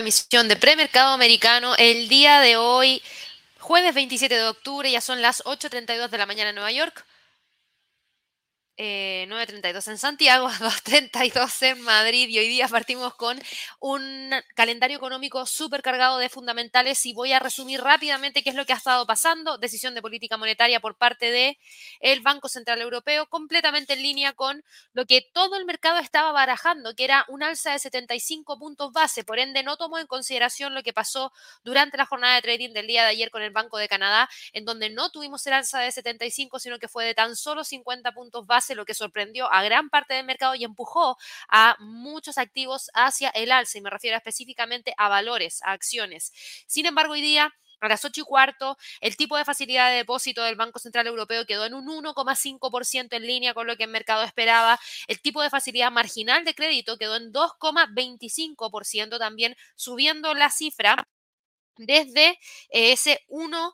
[0.00, 3.02] emisión de premercado americano el día de hoy,
[3.58, 7.04] jueves 27 de octubre, ya son las 8.32 de la mañana en Nueva York.
[8.80, 13.38] 9.32 eh, en Santiago, 2.32 en Madrid y hoy día partimos con
[13.78, 18.64] un calendario económico súper cargado de fundamentales y voy a resumir rápidamente qué es lo
[18.64, 19.58] que ha estado pasando.
[19.58, 21.58] Decisión de política monetaria por parte del
[22.00, 24.64] el Banco Central Europeo, completamente en línea con
[24.94, 29.24] lo que todo el mercado estaba barajando, que era un alza de 75 puntos base.
[29.24, 31.32] Por ende, no tomó en consideración lo que pasó
[31.64, 34.64] durante la jornada de trading del día de ayer con el Banco de Canadá, en
[34.64, 38.46] donde no tuvimos el alza de 75, sino que fue de tan solo 50 puntos
[38.46, 41.16] base lo que sorprendió a gran parte del mercado y empujó
[41.48, 46.32] a muchos activos hacia el alza, y me refiero específicamente a valores, a acciones.
[46.66, 50.42] Sin embargo, hoy día a las 8 y cuarto, el tipo de facilidad de depósito
[50.42, 54.22] del Banco Central Europeo quedó en un 1,5% en línea con lo que el mercado
[54.22, 54.78] esperaba.
[55.08, 61.08] El tipo de facilidad marginal de crédito quedó en 2,25% también, subiendo la cifra
[61.76, 62.38] desde
[62.68, 63.72] ese 1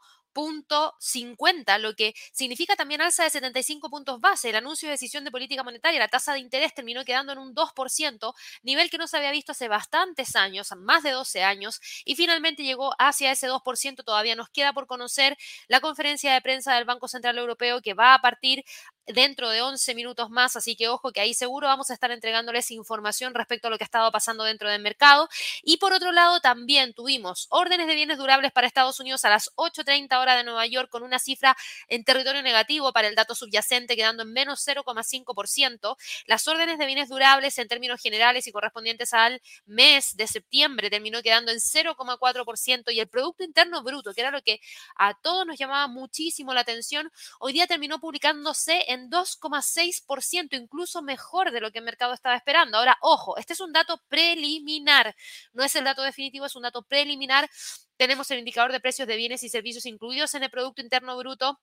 [0.98, 4.50] 50, lo que significa también alza de 75 puntos base.
[4.50, 7.54] El anuncio de decisión de política monetaria, la tasa de interés terminó quedando en un
[7.54, 12.16] 2%, nivel que no se había visto hace bastantes años, más de 12 años, y
[12.16, 14.04] finalmente llegó hacia ese 2%.
[14.04, 15.36] Todavía nos queda por conocer
[15.68, 18.64] la conferencia de prensa del Banco Central Europeo que va a partir
[19.06, 22.70] dentro de 11 minutos más, así que ojo que ahí seguro vamos a estar entregándoles
[22.70, 25.28] información respecto a lo que ha estado pasando dentro del mercado.
[25.62, 29.54] Y por otro lado, también tuvimos órdenes de bienes durables para Estados Unidos a las
[29.56, 31.56] 8.30 hora de Nueva York con una cifra
[31.88, 35.96] en territorio negativo para el dato subyacente quedando en menos 0,5%.
[36.26, 41.22] Las órdenes de bienes durables en términos generales y correspondientes al mes de septiembre terminó
[41.22, 44.60] quedando en 0,4% y el Producto Interno Bruto, que era lo que
[44.96, 51.02] a todos nos llamaba muchísimo la atención, hoy día terminó publicándose en en 2,6%, incluso
[51.02, 52.78] mejor de lo que el mercado estaba esperando.
[52.78, 55.14] Ahora, ojo, este es un dato preliminar,
[55.52, 57.48] no es el dato definitivo, es un dato preliminar.
[57.96, 61.60] Tenemos el indicador de precios de bienes y servicios incluidos en el Producto Interno Bruto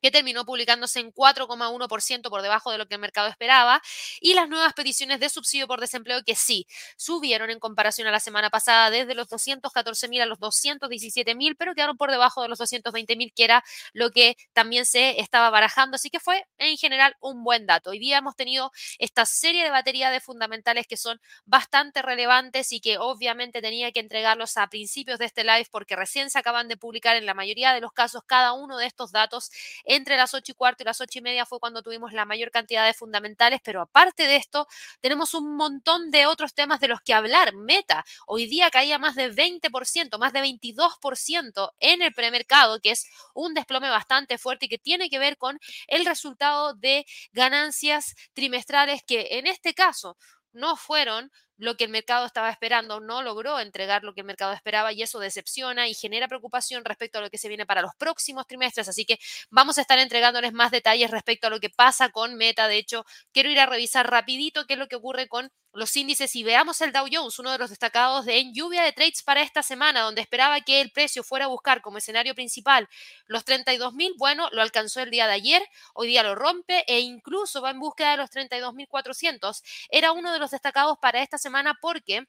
[0.00, 3.82] que terminó publicándose en 4,1% por debajo de lo que el mercado esperaba,
[4.20, 6.66] y las nuevas peticiones de subsidio por desempleo que sí
[6.96, 11.56] subieron en comparación a la semana pasada desde los 214 mil a los 217 mil,
[11.56, 15.50] pero quedaron por debajo de los 220 mil, que era lo que también se estaba
[15.50, 17.90] barajando, así que fue en general un buen dato.
[17.90, 22.80] Hoy día hemos tenido esta serie de batería de fundamentales que son bastante relevantes y
[22.80, 26.76] que obviamente tenía que entregarlos a principios de este live porque recién se acaban de
[26.76, 29.50] publicar en la mayoría de los casos cada uno de estos datos
[29.84, 32.50] entre las 8 y cuarto y las 8 y media fue cuando tuvimos la mayor
[32.50, 34.66] cantidad de fundamentales, pero aparte de esto,
[35.00, 37.54] tenemos un montón de otros temas de los que hablar.
[37.54, 43.06] Meta, hoy día caía más de 20%, más de 22% en el premercado, que es
[43.34, 49.02] un desplome bastante fuerte y que tiene que ver con el resultado de ganancias trimestrales
[49.06, 50.16] que en este caso
[50.52, 51.30] no fueron
[51.62, 55.00] lo que el mercado estaba esperando, no logró entregar lo que el mercado esperaba y
[55.00, 58.88] eso decepciona y genera preocupación respecto a lo que se viene para los próximos trimestres.
[58.88, 62.66] Así que vamos a estar entregándoles más detalles respecto a lo que pasa con Meta.
[62.66, 66.36] De hecho, quiero ir a revisar rapidito qué es lo que ocurre con los índices
[66.36, 69.40] y veamos el Dow Jones, uno de los destacados de en lluvia de trades para
[69.40, 72.88] esta semana, donde esperaba que el precio fuera a buscar como escenario principal
[73.26, 74.12] los 32 mil.
[74.18, 75.62] Bueno, lo alcanzó el día de ayer,
[75.94, 79.62] hoy día lo rompe e incluso va en búsqueda de los 32 mil 400.
[79.88, 82.24] Era uno de los destacados para esta semana porque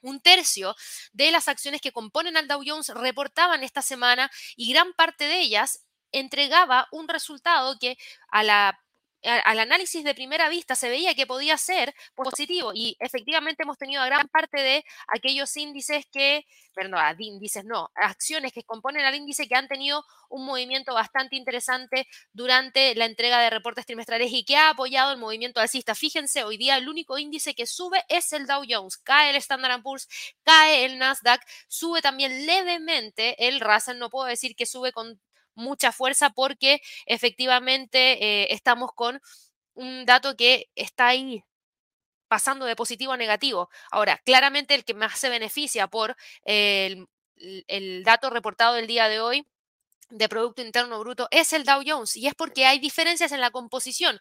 [0.00, 0.74] un tercio
[1.12, 5.40] de las acciones que componen al Dow Jones reportaban esta semana y gran parte de
[5.40, 7.96] ellas entregaba un resultado que
[8.28, 8.78] a la
[9.24, 14.02] al análisis de primera vista se veía que podía ser positivo y efectivamente hemos tenido
[14.02, 19.48] a gran parte de aquellos índices que, perdón, índices no, acciones que componen al índice
[19.48, 24.56] que han tenido un movimiento bastante interesante durante la entrega de reportes trimestrales y que
[24.56, 25.94] ha apoyado el movimiento alcista.
[25.94, 29.82] Fíjense, hoy día el único índice que sube es el Dow Jones, cae el Standard
[29.82, 30.08] Poor's,
[30.42, 35.20] cae el Nasdaq, sube también levemente el Russell, no puedo decir que sube con
[35.54, 39.20] mucha fuerza porque efectivamente eh, estamos con
[39.74, 41.44] un dato que está ahí
[42.28, 43.68] pasando de positivo a negativo.
[43.90, 47.06] Ahora, claramente el que más se beneficia por el,
[47.68, 49.46] el dato reportado del día de hoy
[50.10, 53.50] de Producto Interno Bruto es el Dow Jones y es porque hay diferencias en la
[53.50, 54.18] composición.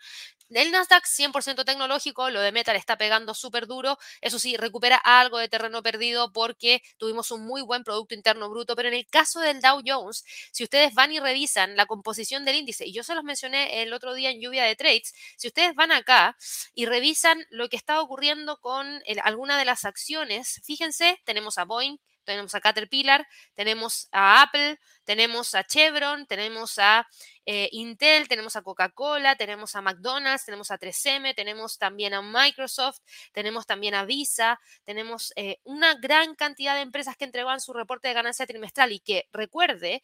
[0.54, 4.98] El Nasdaq 100% tecnológico, lo de Meta le está pegando súper duro, eso sí, recupera
[4.98, 9.08] algo de terreno perdido porque tuvimos un muy buen Producto Interno Bruto, pero en el
[9.08, 13.04] caso del Dow Jones, si ustedes van y revisan la composición del índice, y yo
[13.04, 16.36] se los mencioné el otro día en lluvia de trades, si ustedes van acá
[16.74, 21.98] y revisan lo que está ocurriendo con alguna de las acciones, fíjense, tenemos a Boeing,
[22.24, 27.08] tenemos a Caterpillar, tenemos a Apple, tenemos a Chevron, tenemos a
[27.46, 33.00] eh, Intel, tenemos a Coca-Cola, tenemos a McDonald's, tenemos a 3M, tenemos también a Microsoft,
[33.34, 38.08] tenemos también a Visa, tenemos eh, una gran cantidad de empresas que entregaban su reporte
[38.08, 40.04] de ganancia trimestral y que recuerde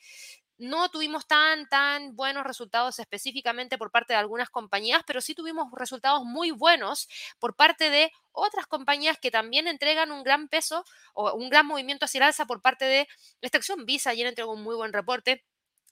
[0.58, 5.68] no tuvimos tan, tan buenos resultados específicamente por parte de algunas compañías, pero sí tuvimos
[5.74, 7.08] resultados muy buenos
[7.40, 10.84] por parte de otras compañías que también entregan un gran peso
[11.14, 13.08] o un gran movimiento hacia el alza por parte de
[13.42, 13.86] esta acción.
[13.86, 15.46] Visa ayer entregó un muy buen reporte.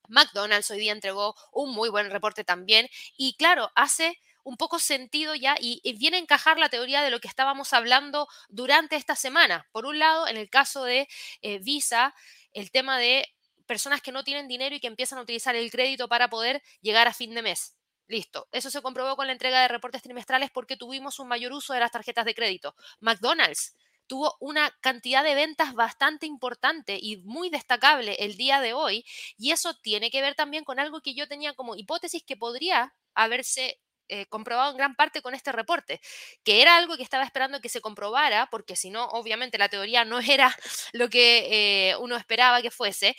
[0.08, 2.88] McDonald's hoy día entregó un muy buen reporte también.
[3.18, 7.20] Y claro, hace un poco sentido ya y, viene a encajar la teoría de lo
[7.20, 9.68] que estábamos hablando durante esta semana.
[9.72, 11.08] Por un lado, en el caso de
[11.42, 12.14] eh, Visa,
[12.54, 13.35] el tema de
[13.66, 17.08] personas que no tienen dinero y que empiezan a utilizar el crédito para poder llegar
[17.08, 17.76] a fin de mes.
[18.08, 18.48] Listo.
[18.52, 21.80] Eso se comprobó con la entrega de reportes trimestrales porque tuvimos un mayor uso de
[21.80, 22.76] las tarjetas de crédito.
[23.00, 23.76] McDonald's
[24.08, 29.06] tuvo una cantidad de ventas bastante importante y muy destacable el día de hoy.
[29.38, 32.94] Y eso tiene que ver también con algo que yo tenía como hipótesis que podría
[33.16, 36.00] haberse eh, comprobado en gran parte con este reporte,
[36.44, 40.06] que era algo que estaba esperando que se comprobara, porque si no, obviamente la teoría
[40.06, 40.56] no era
[40.94, 43.16] lo que eh, uno esperaba que fuese,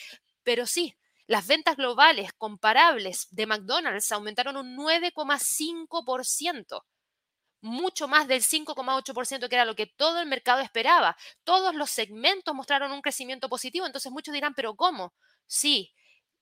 [0.47, 0.97] pero sí,
[1.27, 6.85] las ventas globales comparables de McDonald's aumentaron un 9,5%,
[7.63, 11.17] mucho más del 5,8% que era lo que todo el mercado esperaba.
[11.43, 15.15] Todos los segmentos mostraron un crecimiento positivo, entonces muchos dirán, pero ¿cómo?
[15.47, 15.93] Sí,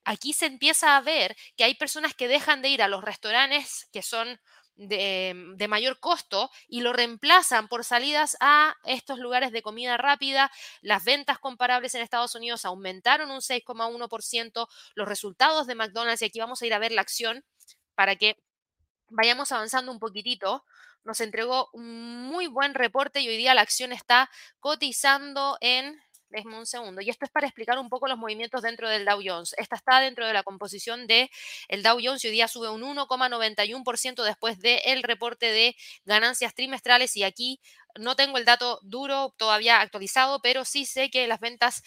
[0.05, 3.89] aquí se empieza a ver que hay personas que dejan de ir a los restaurantes
[3.91, 4.39] que son
[4.76, 10.50] de, mayor costo y lo reemplazan por salidas a estos lugares de comida rápida.
[10.82, 14.69] Las ventas comparables en Estados Unidos aumentaron un 6,1%.
[14.94, 17.44] Los resultados de McDonald's, y aquí vamos a ir a ver la acción
[17.94, 18.37] para que
[19.09, 20.65] vayamos avanzando un poquitito.
[21.05, 26.00] Nos entregó un muy buen reporte y hoy día la acción está cotizando en
[26.35, 27.01] Déjeme un segundo.
[27.01, 29.55] Y esto es para explicar un poco los movimientos dentro del Dow Jones.
[29.57, 31.31] Esta está dentro de la composición del
[31.69, 37.17] el Dow Jones y hoy día sube un 1,91% después del reporte de ganancias trimestrales.
[37.17, 37.61] Y aquí
[37.97, 41.85] no tengo el dato duro todavía actualizado, pero sí sé que las ventas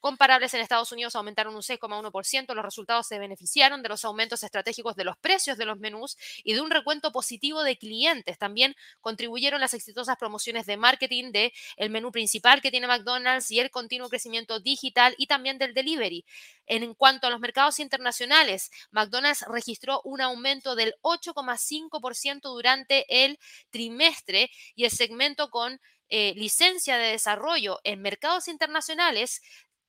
[0.00, 2.54] comparables en Estados Unidos aumentaron un 6,1%.
[2.54, 6.54] Los resultados se beneficiaron de los aumentos estratégicos de los precios de los menús y
[6.54, 8.38] de un recuento positivo de clientes.
[8.38, 13.60] También contribuyeron las exitosas promociones de marketing de el menú principal que tiene McDonald's y
[13.60, 16.24] el continuo crecimiento digital y también del delivery.
[16.66, 23.38] En cuanto a los mercados internacionales, McDonald's registró un aumento del 8,5% durante el
[23.70, 25.80] trimestre y el segmento con
[26.12, 29.42] eh, licencia de desarrollo en mercados internacionales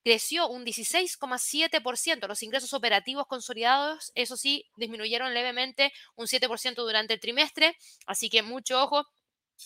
[0.04, 2.28] creció un 16,7%.
[2.28, 8.44] Los ingresos operativos consolidados, eso sí, disminuyeron levemente un 7% durante el trimestre, así que
[8.44, 9.06] mucho ojo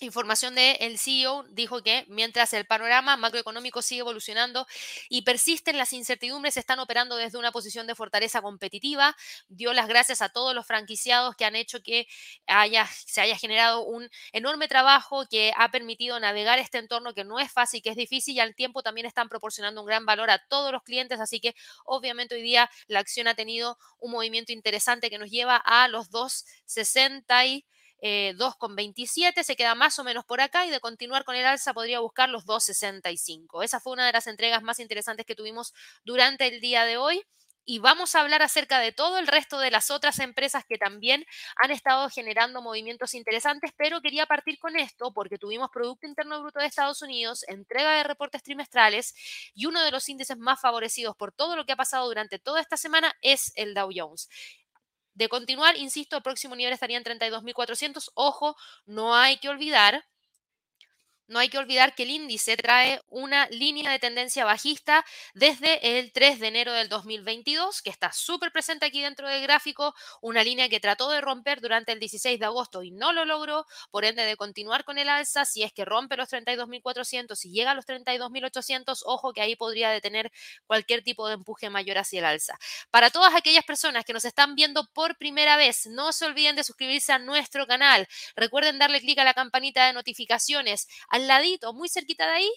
[0.02, 4.68] Información del CEO dijo que mientras el panorama macroeconómico sigue evolucionando
[5.08, 9.16] y persisten las incertidumbres, están operando desde una posición de fortaleza competitiva.
[9.48, 12.08] Dio las gracias a todos los franquiciados que han hecho que
[12.46, 17.40] haya, se haya generado un enorme trabajo que ha permitido navegar este entorno que no
[17.40, 20.40] es fácil, que es difícil y al tiempo también están proporcionando un gran valor a
[20.40, 21.22] todos los clientes.
[21.22, 25.56] Así que obviamente hoy día la acción ha tenido un movimiento interesante que nos lleva
[25.56, 27.66] a los 260 y
[28.02, 31.74] eh, 2,27, se queda más o menos por acá y de continuar con el alza
[31.74, 33.64] podría buscar los 2,65.
[33.64, 35.74] Esa fue una de las entregas más interesantes que tuvimos
[36.04, 37.24] durante el día de hoy.
[37.68, 41.26] Y vamos a hablar acerca de todo el resto de las otras empresas que también
[41.56, 46.60] han estado generando movimientos interesantes, pero quería partir con esto porque tuvimos Producto Interno Bruto
[46.60, 49.16] de Estados Unidos, entrega de reportes trimestrales
[49.56, 52.62] y uno de los índices más favorecidos por todo lo que ha pasado durante toda
[52.62, 54.30] esta semana es el Dow Jones.
[55.16, 58.12] De continuar, insisto, el próximo nivel estaría en 32.400.
[58.16, 58.56] Ojo,
[58.86, 60.06] no hay que olvidar
[61.28, 66.12] no hay que olvidar que el índice trae una línea de tendencia bajista desde el
[66.12, 70.70] 3 de enero del 2022, que está súper presente aquí dentro del gráfico, una línea
[70.70, 74.26] que trató de romper durante el 16 de agosto y no lo logró, por ende
[74.26, 77.86] de continuar con el alza, si es que rompe los 32.400 y llega a los
[77.86, 80.32] 32.800, ojo que ahí podría detener
[80.68, 82.58] cualquier tipo de empuje mayor hacia el alza.
[82.92, 86.64] Para todas aquellas personas que nos están viendo por primera vez, no se olviden de
[86.64, 88.08] suscribirse a nuestro canal.
[88.36, 92.52] Recuerden darle clic a la campanita de notificaciones al ladito, muy cerquita de ahí,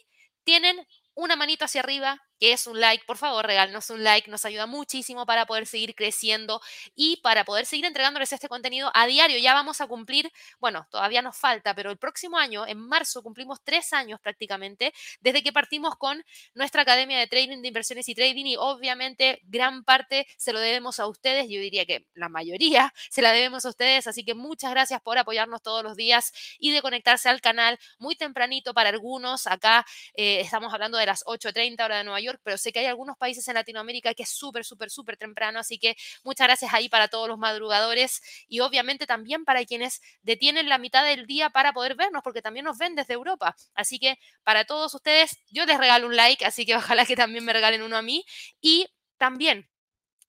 [0.45, 0.77] tienen
[1.15, 4.67] una manito hacia arriba que es un like, por favor, regálenos un like, nos ayuda
[4.67, 6.61] muchísimo para poder seguir creciendo
[6.95, 9.39] y para poder seguir entregándoles este contenido a diario.
[9.39, 13.61] Ya vamos a cumplir, bueno, todavía nos falta, pero el próximo año, en marzo, cumplimos
[13.63, 18.47] tres años prácticamente desde que partimos con nuestra Academia de Trading de Inversiones y Trading
[18.47, 23.23] y obviamente gran parte se lo debemos a ustedes, yo diría que la mayoría se
[23.23, 26.83] la debemos a ustedes, así que muchas gracias por apoyarnos todos los días y de
[26.83, 29.47] conectarse al canal muy tempranito para algunos.
[29.47, 32.87] Acá eh, estamos hablando de las 8.30 hora de Nueva York, pero sé que hay
[32.87, 36.89] algunos países en Latinoamérica que es súper, súper, súper temprano, así que muchas gracias ahí
[36.89, 41.73] para todos los madrugadores y obviamente también para quienes detienen la mitad del día para
[41.73, 43.57] poder vernos, porque también nos ven desde Europa.
[43.75, 47.45] Así que para todos ustedes, yo les regalo un like, así que ojalá que también
[47.45, 48.25] me regalen uno a mí
[48.61, 48.87] y
[49.19, 49.69] también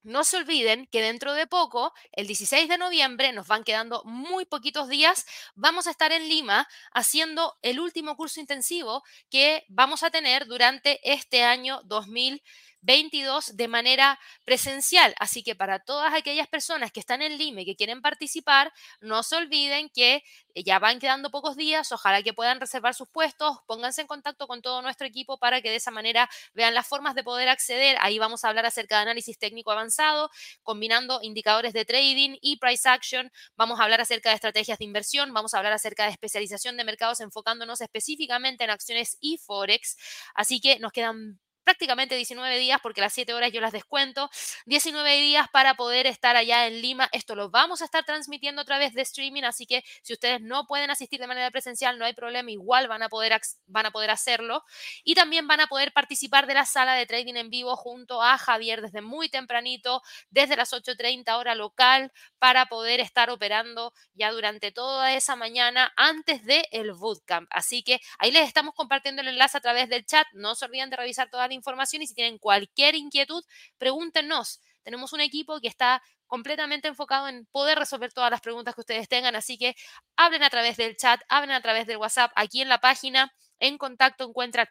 [0.03, 4.45] no se olviden que dentro de poco, el 16 de noviembre, nos van quedando muy
[4.45, 5.25] poquitos días,
[5.55, 10.99] vamos a estar en Lima haciendo el último curso intensivo que vamos a tener durante
[11.03, 12.43] este año 2020.
[12.81, 15.13] 22 de manera presencial.
[15.19, 18.71] Así que para todas aquellas personas que están en Lima y que quieren participar,
[19.01, 23.09] no se olviden que eh, ya van quedando pocos días, ojalá que puedan reservar sus
[23.09, 26.87] puestos, pónganse en contacto con todo nuestro equipo para que de esa manera vean las
[26.87, 27.97] formas de poder acceder.
[28.01, 30.29] Ahí vamos a hablar acerca de análisis técnico avanzado,
[30.63, 33.31] combinando indicadores de trading y price action.
[33.55, 36.83] Vamos a hablar acerca de estrategias de inversión, vamos a hablar acerca de especialización de
[36.83, 39.97] mercados enfocándonos específicamente en acciones y forex.
[40.33, 44.31] Así que nos quedan prácticamente 19 días, porque las 7 horas yo las descuento,
[44.65, 47.07] 19 días para poder estar allá en Lima.
[47.11, 50.65] Esto lo vamos a estar transmitiendo a través de streaming, así que si ustedes no
[50.65, 54.09] pueden asistir de manera presencial, no hay problema, igual van a poder, van a poder
[54.09, 54.63] hacerlo.
[55.03, 58.39] Y también van a poder participar de la sala de trading en vivo junto a
[58.39, 64.71] Javier desde muy tempranito, desde las 8.30 hora local, para poder estar operando ya durante
[64.71, 67.47] toda esa mañana antes del el bootcamp.
[67.51, 70.25] Así que ahí les estamos compartiendo el enlace a través del chat.
[70.33, 73.43] No se olviden de revisar toda la información y si tienen cualquier inquietud,
[73.77, 74.59] pregúntenos.
[74.83, 79.07] Tenemos un equipo que está completamente enfocado en poder resolver todas las preguntas que ustedes
[79.07, 79.75] tengan, así que
[80.15, 83.77] hablen a través del chat, hablen a través del WhatsApp, aquí en la página, en
[83.77, 84.67] contacto encuentran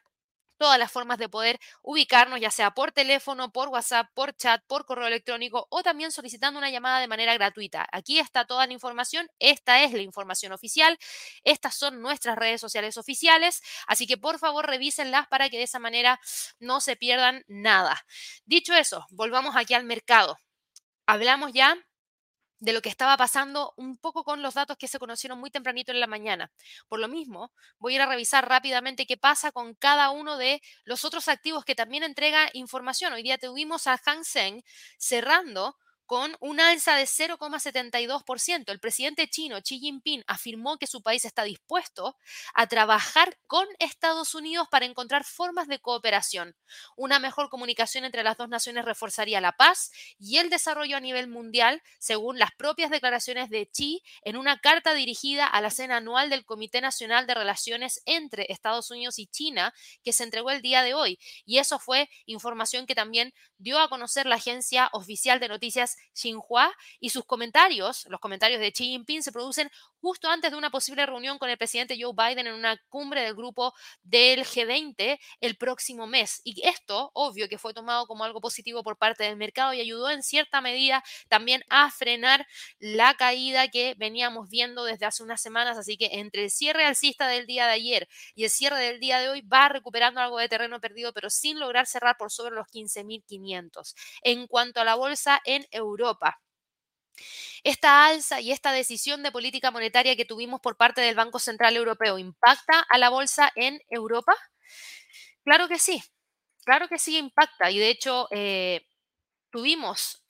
[0.59, 4.85] todas las formas de poder ubicarnos, ya sea por teléfono, por WhatsApp, por chat, por
[4.85, 7.87] correo electrónico o también solicitando una llamada de manera gratuita.
[7.93, 10.99] Aquí está toda la información, esta es la información oficial,
[11.45, 15.79] estas son nuestras redes sociales oficiales, así que por favor revísenlas para que de esa
[15.79, 16.21] manera
[16.59, 18.05] no se pierdan nada.
[18.45, 20.39] Dicho eso, volvamos aquí al mercado.
[21.07, 21.77] Hablamos ya
[22.61, 25.93] de lo que estaba pasando un poco con los datos que se conocieron muy tempranito
[25.93, 26.51] en la mañana.
[26.89, 30.63] Por lo mismo, voy a ir a revisar rápidamente qué pasa con cada uno de
[30.85, 33.13] los otros activos que también entrega información.
[33.13, 34.63] Hoy día tuvimos a Hang Seng
[34.99, 35.77] cerrando
[36.09, 38.73] con un alza de 0,72%.
[38.73, 42.17] El presidente chino Xi Jinping afirmó que su país está dispuesto
[42.55, 46.57] a trabajar con Estados Unidos para encontrar formas de cooperación.
[46.97, 51.29] Una mejor comunicación entre las dos naciones reforzaría la paz y el desarrollo a nivel
[51.29, 56.31] mundial, según las propias declaraciones de Xi en una carta dirigida a la cena anual
[56.31, 60.83] del Comité Nacional de Relaciones entre Estados Unidos y China, que se entregó el día
[60.83, 61.19] de hoy.
[61.45, 66.73] Y eso fue información que también dio a conocer la agencia oficial de noticias Xinhua
[67.01, 71.05] y sus comentarios, los comentarios de Xi Jinping, se producen justo antes de una posible
[71.07, 76.07] reunión con el presidente Joe Biden en una cumbre del grupo del G20 el próximo
[76.07, 76.41] mes.
[76.45, 80.11] Y esto, obvio, que fue tomado como algo positivo por parte del mercado y ayudó
[80.11, 82.47] en cierta medida también a frenar
[82.79, 85.77] la caída que veníamos viendo desde hace unas semanas.
[85.79, 89.19] Así que entre el cierre alcista del día de ayer y el cierre del día
[89.21, 92.67] de hoy va recuperando algo de terreno perdido, pero sin lograr cerrar por sobre los
[92.69, 93.95] 15.500.
[94.23, 96.41] En cuanto a la bolsa en Europa,
[97.65, 101.77] esta alza y esta decisión de política monetaria que tuvimos por parte del Banco Central
[101.77, 104.35] Europeo impacta a la bolsa en Europa?
[105.45, 106.03] Claro que sí,
[106.65, 107.71] claro que sí impacta.
[107.71, 108.83] Y de hecho, eh,
[109.51, 110.25] tuvimos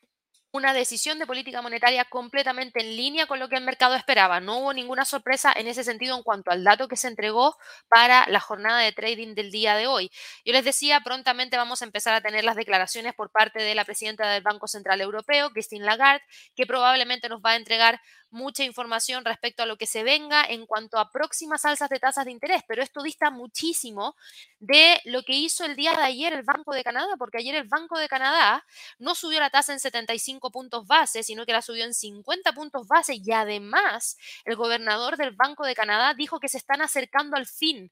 [0.50, 4.40] una decisión de política monetaria completamente en línea con lo que el mercado esperaba.
[4.40, 7.56] No hubo ninguna sorpresa en ese sentido en cuanto al dato que se entregó
[7.88, 10.10] para la jornada de trading del día de hoy.
[10.44, 13.84] Yo les decía, prontamente vamos a empezar a tener las declaraciones por parte de la
[13.84, 16.24] presidenta del Banco Central Europeo, Christine Lagarde,
[16.56, 20.66] que probablemente nos va a entregar mucha información respecto a lo que se venga en
[20.66, 24.16] cuanto a próximas alzas de tasas de interés, pero esto dista muchísimo
[24.58, 27.68] de lo que hizo el día de ayer el Banco de Canadá, porque ayer el
[27.68, 28.64] Banco de Canadá
[28.98, 32.86] no subió la tasa en 75 puntos base, sino que la subió en 50 puntos
[32.86, 37.46] base y además el gobernador del Banco de Canadá dijo que se están acercando al
[37.46, 37.90] fin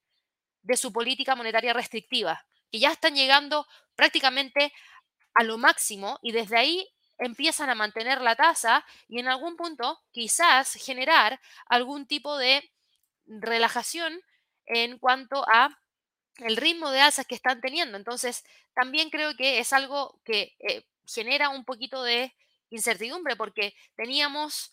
[0.63, 4.73] de su política monetaria restrictiva, que ya están llegando prácticamente
[5.35, 10.01] a lo máximo y desde ahí empiezan a mantener la tasa y en algún punto
[10.13, 12.71] quizás generar algún tipo de
[13.27, 14.21] relajación
[14.67, 15.79] en cuanto a
[16.39, 17.97] el ritmo de alzas que están teniendo.
[17.97, 18.45] Entonces,
[18.75, 22.35] también creo que es algo que eh, genera un poquito de
[22.71, 24.73] incertidumbre porque teníamos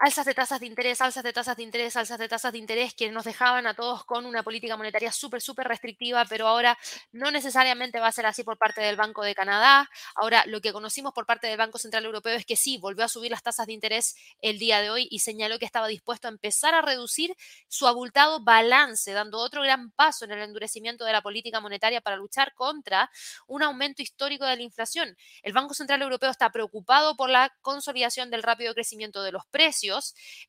[0.00, 2.94] alzas de tasas de interés, alzas de tasas de interés, alzas de tasas de interés
[2.94, 6.78] que nos dejaban a todos con una política monetaria súper, súper restrictiva, pero ahora
[7.12, 9.90] no necesariamente va a ser así por parte del Banco de Canadá.
[10.14, 13.08] Ahora, lo que conocimos por parte del Banco Central Europeo es que sí, volvió a
[13.08, 16.30] subir las tasas de interés el día de hoy y señaló que estaba dispuesto a
[16.30, 17.36] empezar a reducir
[17.68, 22.16] su abultado balance, dando otro gran paso en el endurecimiento de la política monetaria para
[22.16, 23.10] luchar contra
[23.46, 25.14] un aumento histórico de la inflación.
[25.42, 29.89] El Banco Central Europeo está preocupado por la consolidación del rápido crecimiento de los precios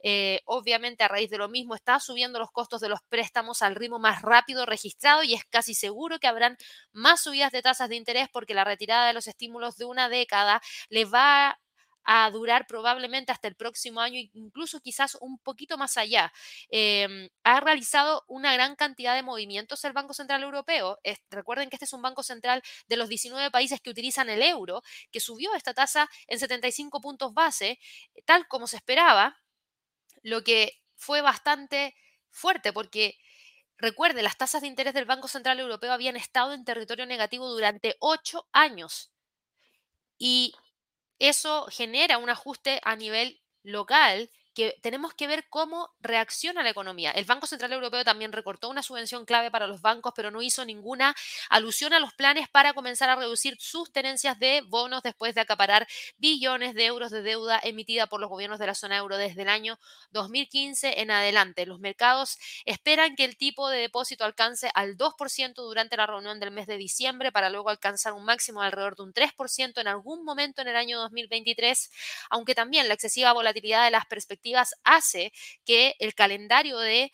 [0.04, 3.76] eh, obviamente, a raíz de lo mismo, está subiendo los costos de los préstamos al
[3.76, 6.58] ritmo más rápido registrado y es casi seguro que habrán
[6.92, 10.62] más subidas de tasas de interés porque la retirada de los estímulos de una década
[10.90, 11.60] les va
[12.04, 16.32] a durar probablemente hasta el próximo año, incluso quizás un poquito más allá.
[16.70, 21.00] Em, ha realizado una gran cantidad de movimientos el Banco Central Europeo.
[21.30, 24.82] recuerden que este es un banco central de los 19 países que utilizan el euro,
[25.12, 27.80] que subió esta tasa en 75 puntos base,
[28.26, 29.38] tal como se esperaba,
[30.24, 31.96] lo que fue bastante
[32.30, 33.18] fuerte porque...
[33.78, 37.96] Recuerde, las tasas de interés del Banco Central Europeo habían estado en territorio negativo durante
[38.00, 39.12] ocho años.
[40.20, 40.54] Y
[41.30, 47.12] eso genera un ajuste a nivel local que tenemos que ver cómo reacciona la economía.
[47.12, 50.66] El Banco Central Europeo también recortó una subvención clave para los bancos, pero no hizo
[50.66, 51.16] ninguna
[51.50, 55.88] alusión a los planes para comenzar a reducir sus tenencias de bonos después de acaparar
[56.18, 59.50] billones de euros de deuda emitida por los gobiernos de la zona euro desde el
[59.50, 59.80] año
[60.12, 61.66] 2015 en adelante.
[61.66, 66.52] Los mercados esperan que el tipo de depósito alcance al 2% durante la reunión del
[66.52, 70.24] mes de diciembre para luego alcanzar un máximo de alrededor de un 3% en algún
[70.26, 71.92] momento en el año 2023,
[72.30, 74.41] aunque también la excesiva volatilidad de las perspectivas
[74.84, 75.32] hace
[75.66, 77.12] que el calendario de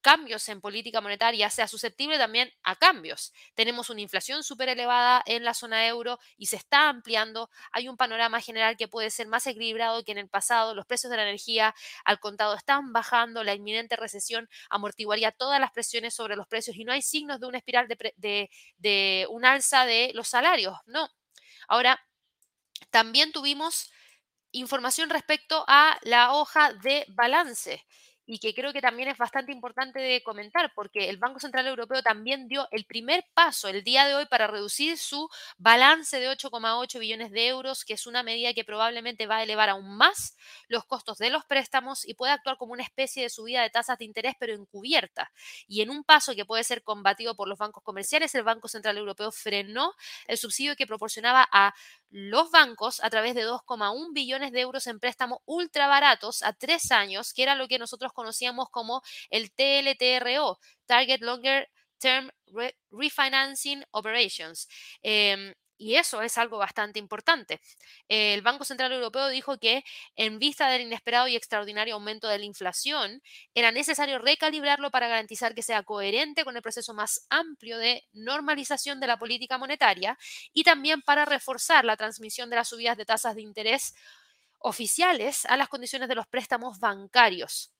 [0.00, 3.32] cambios en política monetaria sea susceptible también a cambios.
[3.54, 7.50] Tenemos una inflación súper elevada en la zona euro y se está ampliando.
[7.72, 10.74] Hay un panorama general que puede ser más equilibrado que en el pasado.
[10.74, 13.44] Los precios de la energía al contado están bajando.
[13.44, 17.46] La inminente recesión amortiguaría todas las presiones sobre los precios y no hay signos de
[17.46, 20.76] una espiral de, de un alza de los salarios.
[20.86, 21.08] No.
[21.68, 22.00] Ahora,
[22.90, 23.90] también tuvimos
[24.52, 27.84] información respecto a la hoja de balance
[28.26, 32.02] y que creo que también es bastante importante de comentar porque el Banco Central Europeo
[32.02, 35.28] también dio el primer paso el día de hoy para reducir su
[35.58, 39.68] balance de 8,8 billones de euros, que es una medida que probablemente va a elevar
[39.68, 40.36] aún más
[40.68, 43.98] los costos de los préstamos y puede actuar como una especie de subida de tasas
[43.98, 45.32] de interés, pero encubierta.
[45.66, 48.98] Y en un paso que puede ser combatido por los bancos comerciales, el Banco Central
[48.98, 49.92] Europeo frenó
[50.26, 51.74] el subsidio que proporcionaba a
[52.10, 56.90] los bancos a través de 2,1 billones de euros en préstamos ultra baratos a tres
[56.90, 62.30] años, que era lo que nosotros conocíamos como el TLTRO, Target Longer Term
[62.90, 64.68] Refinancing Operations.
[65.02, 67.58] Em, y eso es algo bastante importante.
[68.06, 69.82] El Banco Central Europeo dijo que
[70.14, 73.22] en vista del inesperado y extraordinario aumento de la inflación,
[73.54, 79.00] era necesario recalibrarlo para garantizar que sea coherente con el proceso más amplio de normalización
[79.00, 80.18] de la política monetaria
[80.52, 83.94] y también para reforzar la transmisión de las subidas de tasas de interés
[84.58, 87.72] oficiales a las condiciones de los préstamos bancarios.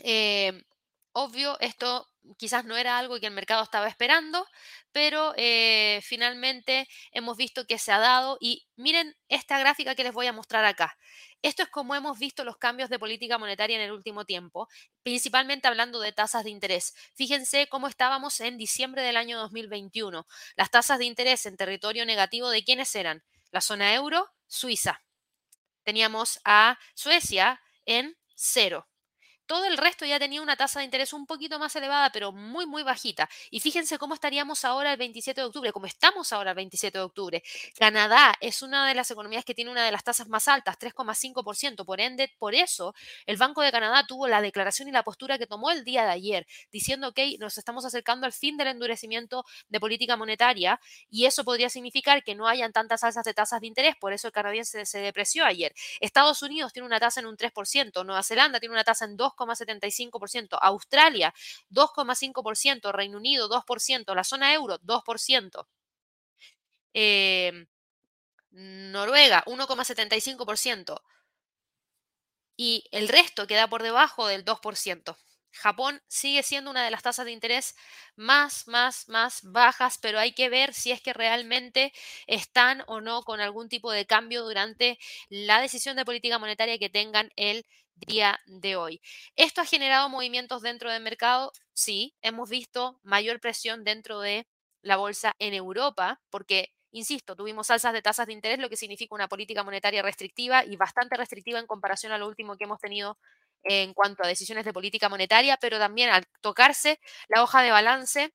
[0.00, 0.64] Eh,
[1.12, 4.46] obvio, esto quizás no era algo que el mercado estaba esperando,
[4.92, 10.12] pero eh, finalmente hemos visto que se ha dado y miren esta gráfica que les
[10.12, 10.96] voy a mostrar acá.
[11.42, 14.68] Esto es como hemos visto los cambios de política monetaria en el último tiempo,
[15.02, 16.94] principalmente hablando de tasas de interés.
[17.14, 20.26] Fíjense cómo estábamos en diciembre del año 2021.
[20.56, 23.22] Las tasas de interés en territorio negativo de quiénes eran?
[23.50, 25.02] La zona euro, Suiza.
[25.82, 28.89] Teníamos a Suecia en cero.
[29.50, 32.66] Todo el resto ya tenía una tasa de interés un poquito más elevada, pero muy,
[32.66, 33.28] muy bajita.
[33.50, 37.02] Y fíjense cómo estaríamos ahora el 27 de octubre, como estamos ahora el 27 de
[37.02, 37.42] octubre.
[37.76, 41.84] Canadá es una de las economías que tiene una de las tasas más altas, 3,5%.
[41.84, 42.94] Por ende, por eso,
[43.26, 46.10] el Banco de Canadá tuvo la declaración y la postura que tomó el día de
[46.10, 51.42] ayer, diciendo que nos estamos acercando al fin del endurecimiento de política monetaria y eso
[51.42, 53.96] podría significar que no hayan tantas alzas de tasas de interés.
[53.96, 55.74] Por eso el canadiense se depreció ayer.
[55.98, 59.39] Estados Unidos tiene una tasa en un 3%, Nueva Zelanda tiene una tasa en 2,
[59.40, 61.32] 2,75%, Australia
[61.70, 65.68] 2,5%, Reino Unido 2%, la zona euro 2%.
[66.94, 67.66] Em,
[68.52, 71.00] Noruega 1,75%
[72.56, 75.16] y el resto queda por debajo del 2%.
[75.52, 77.74] Japón sigue siendo una de las tasas de interés
[78.16, 81.92] más, más, más bajas, pero hay que ver si es que realmente
[82.26, 84.98] están o no con algún tipo de cambio durante
[85.28, 87.66] la decisión de política monetaria que tengan el
[88.06, 89.00] día de hoy.
[89.36, 91.52] ¿Esto ha generado movimientos dentro del mercado?
[91.72, 94.46] Sí, hemos visto mayor presión dentro de
[94.82, 99.14] la bolsa en Europa, porque, insisto, tuvimos alzas de tasas de interés, lo que significa
[99.14, 103.18] una política monetaria restrictiva y bastante restrictiva en comparación a lo último que hemos tenido
[103.62, 108.32] en cuanto a decisiones de política monetaria, pero también al tocarse la hoja de balance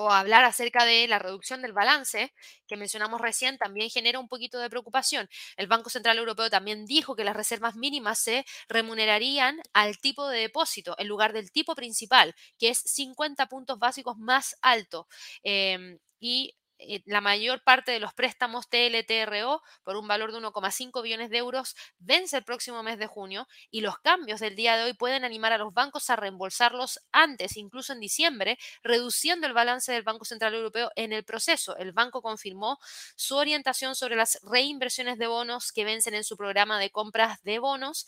[0.00, 2.32] o hablar acerca de la reducción del balance
[2.66, 5.28] que mencionamos recién también genera un poquito de preocupación.
[5.56, 10.40] El Banco Central Europeo también dijo que las reservas mínimas se remunerarían al tipo de
[10.40, 15.06] depósito en lugar del tipo principal, que es 50 puntos básicos más alto.
[15.42, 21.02] Em, y eh, la mayor parte de los préstamos TLTRO por un valor de 1,5
[21.02, 24.84] billones de euros vence el próximo mes de junio y los cambios del día de
[24.84, 29.92] hoy pueden animar a los bancos a reembolsarlos antes, incluso en diciembre, reduciendo el balance
[29.92, 31.76] del Banco Central Europeo en el proceso.
[31.76, 32.78] El banco confirmó
[33.16, 37.58] su orientación sobre las reinversiones de bonos que vencen en su programa de compras de
[37.58, 38.06] bonos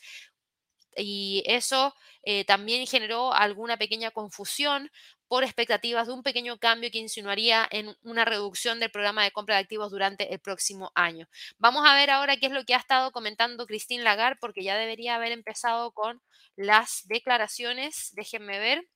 [0.97, 4.91] y eso eh, también generó alguna pequeña confusión
[5.33, 9.55] por expectativas de un pequeño cambio que insinuaría en una reducción del programa de compra
[9.55, 11.27] de activos durante el próximo año.
[11.57, 14.77] Vamos a ver ahora qué es lo que ha estado comentando Christine Lagarde, porque ya
[14.77, 16.21] debería haber empezado con
[16.55, 18.11] las declaraciones.
[18.13, 18.87] Déjenme ver.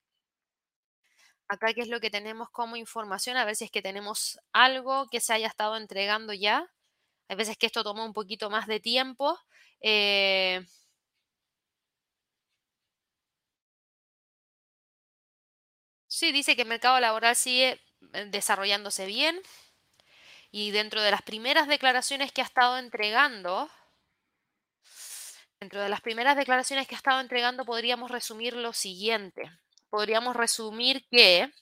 [1.48, 5.08] Acá qué es lo que tenemos como información, a ver si es que tenemos algo
[5.10, 6.70] que se haya estado entregando ya.
[7.28, 9.38] Hay veces que esto toma un poquito más de tiempo.
[9.80, 10.60] Eh,
[16.16, 17.78] Sí, dice que el mercado laboral sigue
[18.14, 19.38] eh, desarrollándose bien
[20.50, 23.68] y dentro de las primeras declaraciones que ha estado entregando,
[25.60, 29.42] dentro de las primeras declaraciones que ha estado entregando podríamos resumir lo siguiente.
[29.90, 31.52] Podríamos resumir que,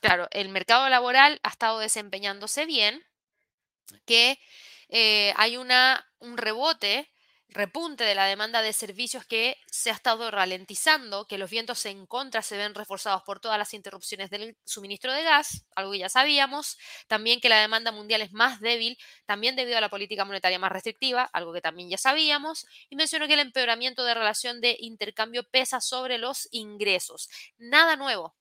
[0.00, 3.00] claro, el mercado laboral ha estado desempeñándose bien,
[4.06, 4.40] que
[4.88, 7.13] eh, hay una, un rebote
[7.54, 12.04] repunte de la demanda de servicios que se ha estado ralentizando, que los vientos en
[12.04, 16.08] contra se ven reforzados por todas las interrupciones del suministro de gas, algo que ya
[16.08, 20.58] sabíamos, también que la demanda mundial es más débil, también debido a la política monetaria
[20.58, 24.76] más restrictiva, algo que también ya sabíamos, y mencionó que el empeoramiento de relación de
[24.80, 27.28] intercambio pesa sobre los ingresos.
[27.56, 28.34] Nada nuevo,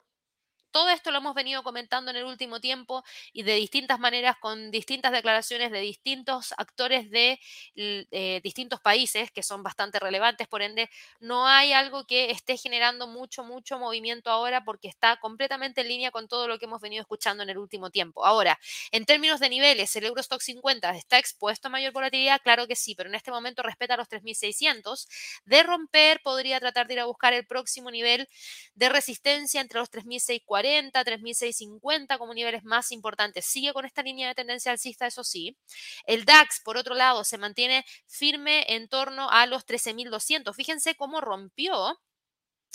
[0.74, 4.72] todo esto lo hemos venido comentando en el último tiempo y de distintas maneras con
[4.72, 7.40] distintas declaraciones de distintos actores de
[7.76, 10.48] eh, distintos países que son bastante relevantes.
[10.48, 15.82] Por ende, no hay algo que esté generando mucho, mucho movimiento ahora porque está completamente
[15.82, 18.26] en línea con todo lo que hemos venido escuchando en el último tiempo.
[18.26, 18.60] Ahora,
[18.92, 22.42] en términos de niveles, ¿el Eurostock 50 está expuesto a mayor volatilidad?
[22.42, 25.08] Claro que sí, pero en este momento respeta los 3.600.
[25.46, 28.28] De romper, podría tratar de ir a buscar el próximo nivel
[28.74, 33.46] de resistencia entre los 3.640 3.650 como niveles más importantes.
[33.46, 35.58] Sigue con esta línea de tendencia alcista, eso sí.
[36.06, 40.54] El DAX, por otro lado, se mantiene firme en torno a los 13.200.
[40.56, 41.98] Fíjense cómo rompió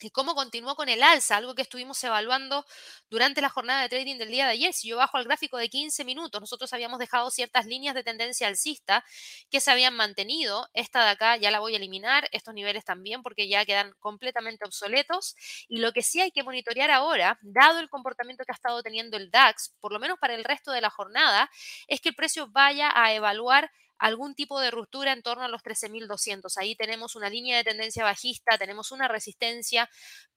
[0.00, 2.64] y cómo continuó con el alza, algo que estuvimos evaluando
[3.10, 4.72] durante la jornada de trading del día de ayer.
[4.72, 8.46] Si yo bajo al gráfico de 15 minutos, nosotros habíamos dejado ciertas líneas de tendencia
[8.46, 9.04] alcista
[9.50, 10.68] que se habían mantenido.
[10.72, 14.64] Esta de acá ya la voy a eliminar, estos niveles también, porque ya quedan completamente
[14.64, 15.34] obsoletos.
[15.68, 19.16] Y lo que sí hay que monitorear ahora, dado el comportamiento que ha estado teniendo
[19.16, 21.50] el DAX, por lo menos para el resto de la jornada,
[21.88, 25.62] es que el precio vaya a evaluar algún tipo de ruptura en torno a los
[25.62, 26.56] 13.200.
[26.58, 29.88] Ahí tenemos una línea de tendencia bajista, tenemos una resistencia.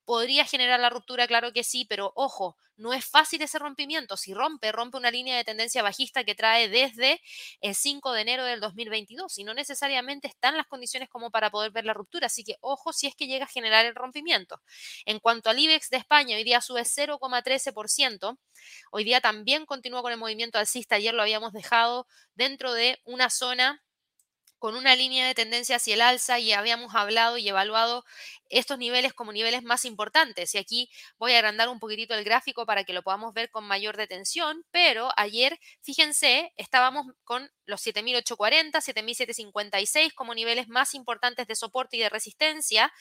[0.05, 1.27] ¿Podría generar la ruptura?
[1.27, 4.17] Claro que sí, pero ojo, no es fácil ese rompimiento.
[4.17, 7.21] Si rompe, rompe una línea de tendencia bajista que trae desde
[7.61, 11.71] el 5 de enero del 2022 y no necesariamente están las condiciones como para poder
[11.71, 12.27] ver la ruptura.
[12.27, 14.61] Así que ojo si es que llega a generar el rompimiento.
[15.05, 18.37] En cuanto al IBEX de España, hoy día sube 0,13%.
[18.91, 20.95] Hoy día también continúa con el movimiento alcista.
[20.95, 23.83] Ayer lo habíamos dejado dentro de una zona
[24.61, 28.05] con una línea de tendencia hacia el alza y habíamos hablado y evaluado
[28.47, 30.53] estos niveles como niveles más importantes.
[30.53, 33.63] Y aquí voy a agrandar un poquitito el gráfico para que lo podamos ver con
[33.65, 41.55] mayor detención, pero ayer, fíjense, estábamos con los 7.840, 7.756 como niveles más importantes de
[41.55, 42.93] soporte y de resistencia.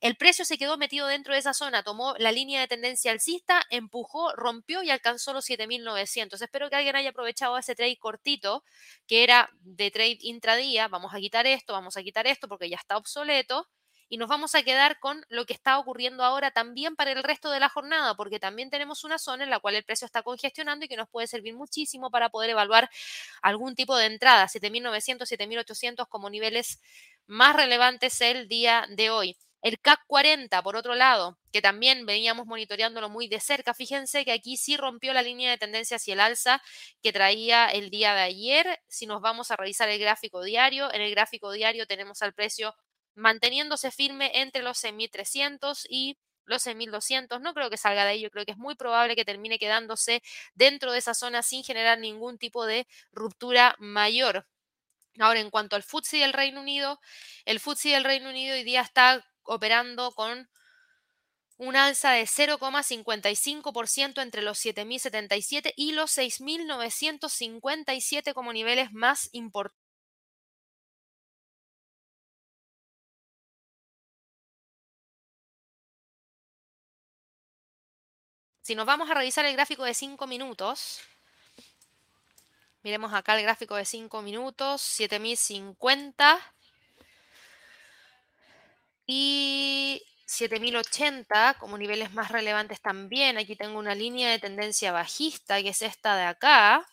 [0.00, 3.62] El precio se quedó metido dentro de esa zona, tomó la línea de tendencia alcista,
[3.68, 6.40] empujó, rompió y alcanzó los 7.900.
[6.40, 8.64] Espero que alguien haya aprovechado ese trade cortito,
[9.06, 10.88] que era de trade intradía.
[10.88, 13.68] Vamos a quitar esto, vamos a quitar esto porque ya está obsoleto
[14.08, 17.50] y nos vamos a quedar con lo que está ocurriendo ahora también para el resto
[17.50, 20.86] de la jornada, porque también tenemos una zona en la cual el precio está congestionando
[20.86, 22.90] y que nos puede servir muchísimo para poder evaluar
[23.42, 26.80] algún tipo de entrada, 7.900, 7.800 como niveles
[27.26, 29.36] más relevantes el día de hoy.
[29.62, 34.32] El CAC 40, por otro lado, que también veníamos monitoreándolo muy de cerca, fíjense que
[34.32, 36.62] aquí sí rompió la línea de tendencia hacia el alza
[37.02, 38.80] que traía el día de ayer.
[38.88, 42.74] Si nos vamos a revisar el gráfico diario, en el gráfico diario tenemos al precio
[43.14, 47.40] manteniéndose firme entre los 6.300 y los 6.200.
[47.40, 50.22] No creo que salga de ahí, yo creo que es muy probable que termine quedándose
[50.54, 54.46] dentro de esa zona sin generar ningún tipo de ruptura mayor.
[55.18, 57.00] Ahora, en cuanto al FTSE del Reino Unido,
[57.44, 60.48] el FTSE del Reino Unido hoy día está operando con
[61.60, 69.78] un alza de 0,55% entre los 7.077 y los 6.957 como niveles más importantes.
[78.62, 81.00] Si nos vamos a revisar el gráfico de 5 minutos,
[82.82, 86.54] miremos acá el gráfico de 5 minutos, 7050
[89.10, 93.38] y 7080 como niveles más relevantes también.
[93.38, 96.86] Aquí tengo una línea de tendencia bajista, que es esta de acá.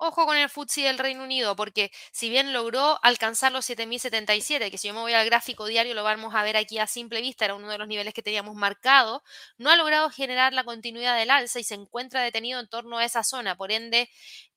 [0.00, 4.78] Ojo con el FTSE del Reino Unido, porque si bien logró alcanzar los 7077, que
[4.78, 7.44] si yo me voy al gráfico diario lo vamos a ver aquí a simple vista,
[7.46, 9.24] era uno de los niveles que teníamos marcado,
[9.56, 13.04] no ha logrado generar la continuidad del alza y se encuentra detenido en torno a
[13.04, 13.56] esa zona.
[13.56, 14.08] Por ende,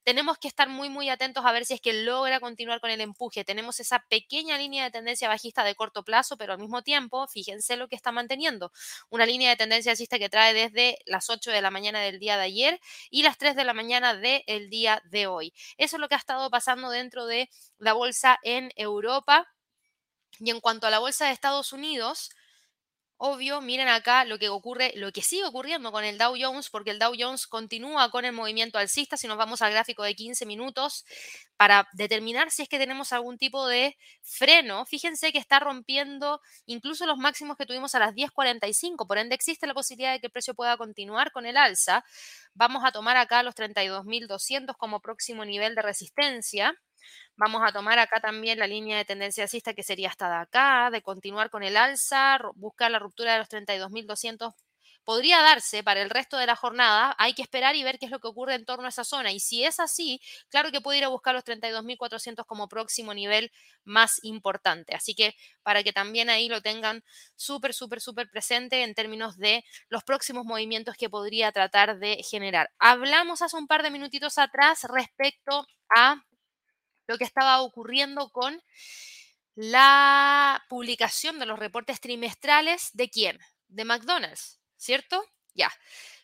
[0.04, 3.02] tenemos que estar muy, muy atentos a ver si es que logra continuar con el
[3.02, 3.44] empuje.
[3.44, 7.78] Tenemos esa pequeña línea de tendencia bajista de corto plazo, pero al mismo tiempo, fíjense
[7.78, 8.72] lo que está manteniendo.
[9.10, 12.38] Una línea de tendencia bajista que trae desde las 8 de la mañana del día
[12.38, 15.54] de ayer y las 3 de la mañana del día de hoy.
[15.78, 19.48] Eso es lo que ha estado pasando dentro de la bolsa en Europa.
[20.40, 22.32] Y en cuanto a la bolsa de Estados Unidos,
[23.24, 26.90] Obvio, miren acá lo que ocurre, lo que sigue ocurriendo con el Dow Jones, porque
[26.90, 29.16] el Dow Jones continúa con el movimiento alcista.
[29.16, 31.06] Si nos vamos al gráfico de 15 minutos,
[31.56, 37.06] para determinar si es que tenemos algún tipo de freno, fíjense que está rompiendo incluso
[37.06, 39.06] los máximos que tuvimos a las 10.45.
[39.06, 42.04] Por ende, existe la posibilidad de que el precio pueda continuar con el alza.
[42.56, 46.74] Vamos a tomar acá los 32.200 como próximo nivel de resistencia.
[47.36, 50.90] Vamos a tomar acá también la línea de tendencia alcista que sería hasta de acá,
[50.92, 54.54] de continuar con el alza, buscar la ruptura de los 32.200
[55.04, 57.16] podría darse para el resto de la jornada.
[57.18, 59.32] Hay que esperar y ver qué es lo que ocurre en torno a esa zona.
[59.32, 63.52] Y si es así, claro que puede ir a buscar los 32.400 como próximo nivel
[63.84, 64.96] más importante.
[64.96, 67.04] Así que para que también ahí lo tengan
[67.36, 72.70] súper, súper, súper presente en términos de los próximos movimientos que podría tratar de generar.
[72.80, 76.22] Hablamos hace un par de minutitos atrás respecto a
[77.12, 78.62] lo que estaba ocurriendo con
[79.56, 83.38] la publicación de los reportes trimestrales de quién?
[83.68, 85.22] De McDonald's, ¿cierto?
[85.54, 85.70] Ya.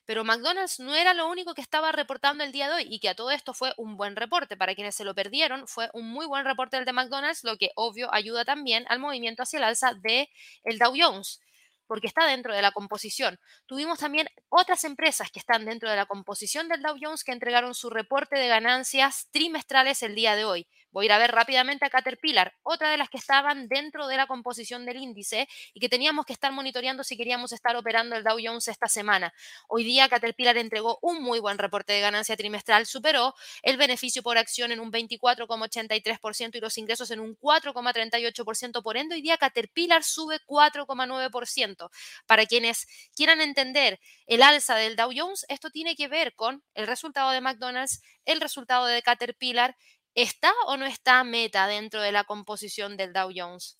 [0.06, 3.10] Pero McDonald's no era lo único que estaba reportando el día de hoy y que
[3.10, 4.56] a todo esto fue un buen reporte.
[4.56, 7.72] Para quienes se lo perdieron, fue un muy buen reporte el de McDonald's, lo que
[7.76, 10.30] obvio ayuda también al movimiento hacia el alza de
[10.64, 11.42] el Dow Jones
[11.88, 13.40] porque está dentro de la composición.
[13.66, 17.74] Tuvimos también otras empresas que están dentro de la composición del Dow Jones que entregaron
[17.74, 20.68] su reporte de ganancias trimestrales el día de hoy.
[20.92, 24.18] Voy a ir a ver rápidamente a Caterpillar, otra de las que estaban dentro de
[24.18, 28.24] la composición del índice y que teníamos que estar monitoreando si queríamos estar operando el
[28.24, 29.34] Dow Jones esta semana.
[29.68, 34.38] Hoy día Caterpillar entregó un muy buen reporte de ganancia trimestral, superó el beneficio por
[34.38, 38.82] acción en un 24,83% y los ingresos en un 4,38%.
[38.82, 41.90] Por ende, hoy día Caterpillar sube 4,9%.
[42.26, 46.88] Para quienes quieran entender el alza del Dow Jones, esto tiene que ver con el
[46.88, 49.76] resultado de McDonald's, el resultado de Caterpillar
[50.18, 53.78] ¿Está o no está Meta dentro de la composición del Dow Jones?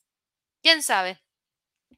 [0.62, 1.20] ¿Quién sabe?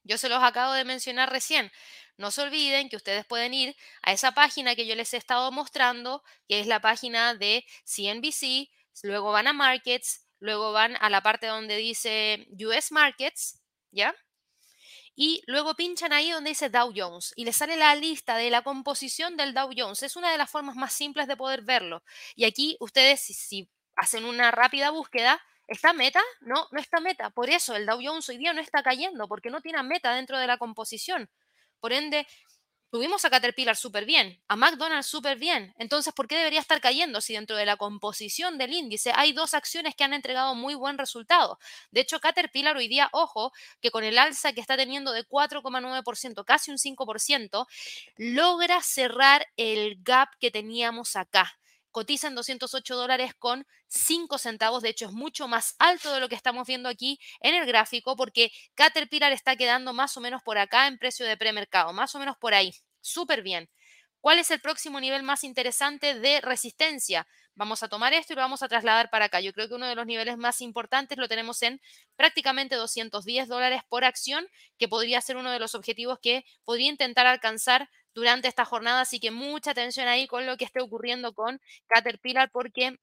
[0.03, 1.69] Yo se los acabo de mencionar recién.
[2.17, 5.51] No se olviden que ustedes pueden ir a esa página que yo les he estado
[5.51, 8.69] mostrando, que es la página de CNBC,
[9.03, 14.15] luego van a Markets, luego van a la parte donde dice US Markets, ¿ya?
[15.15, 18.61] y luego pinchan ahí donde dice Dow Jones y les sale la lista de la
[18.61, 20.01] composición del Dow Jones.
[20.01, 22.03] Es una de las formas más simples de poder verlo.
[22.37, 26.21] Y aquí ustedes, si, hacen una rápida búsqueda, ¿está meta?
[26.41, 27.29] No, no está meta.
[27.29, 30.39] Por eso el Dow Jones hoy día no está cayendo, porque no tiene meta dentro
[30.39, 31.29] de la composición.
[31.79, 32.25] Por ende,
[32.91, 35.73] tuvimos a Caterpillar súper bien, a McDonald's súper bien.
[35.77, 39.53] Entonces, ¿por qué debería estar cayendo si dentro de la composición del índice hay dos
[39.53, 41.59] acciones que han entregado muy buen resultado?
[41.91, 46.45] De hecho, Caterpillar hoy día, ojo, que con el alza que está teniendo de 4,9%,
[46.45, 47.67] casi un 5%,
[48.17, 51.59] logra cerrar el gap que teníamos acá
[51.91, 54.83] cotiza en 208 dólares con 5 centavos.
[54.83, 58.15] De hecho, es mucho más alto de lo que estamos viendo aquí en el gráfico
[58.15, 62.19] porque Caterpillar está quedando más o menos por acá en precio de premercado, más o
[62.19, 62.73] menos por ahí.
[63.01, 63.69] Súper bien.
[64.21, 67.25] ¿Cuál es el próximo nivel más interesante de resistencia?
[67.55, 69.39] Vamos a tomar esto y lo vamos a trasladar para acá.
[69.39, 71.81] Yo creo que uno de los niveles más importantes lo tenemos en
[72.17, 74.47] prácticamente 210 dólares por acción,
[74.77, 79.01] que podría ser uno de los objetivos que podría intentar alcanzar durante esta jornada.
[79.01, 82.97] Así que mucha atención ahí con lo que esté ocurriendo con Caterpillar porque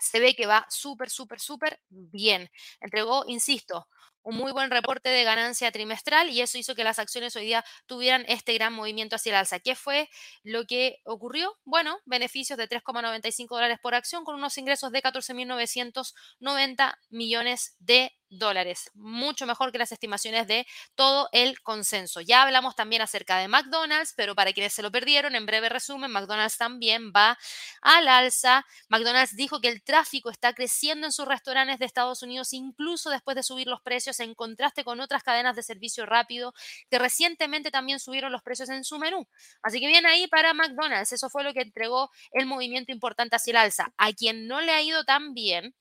[0.00, 2.50] se ve que va súper, súper, súper bien.
[2.80, 3.86] Entregó, insisto,
[4.22, 7.64] un muy buen reporte de ganancia trimestral y eso hizo que las acciones hoy día
[7.86, 9.60] tuvieran este gran movimiento hacia el alza.
[9.60, 10.08] ¿Qué fue
[10.42, 11.56] lo que ocurrió?
[11.64, 18.90] Bueno, beneficios de 3,95 dólares por acción con unos ingresos de 14.990 millones de dólares,
[18.94, 22.20] mucho mejor que las estimaciones de todo el consenso.
[22.20, 26.10] Ya hablamos también acerca de McDonald's, pero para quienes se lo perdieron, en breve resumen,
[26.10, 27.36] McDonald's también va
[27.82, 28.64] al alza.
[28.88, 33.34] McDonald's dijo que el tráfico está creciendo en sus restaurantes de Estados Unidos, incluso después
[33.34, 36.54] de subir los precios, en contraste con otras cadenas de servicio rápido
[36.88, 39.26] que recientemente también subieron los precios en su menú.
[39.62, 43.52] Así que bien ahí para McDonald's, eso fue lo que entregó el movimiento importante hacia
[43.52, 43.92] el alza.
[43.98, 45.74] A quien no le ha ido tan bien,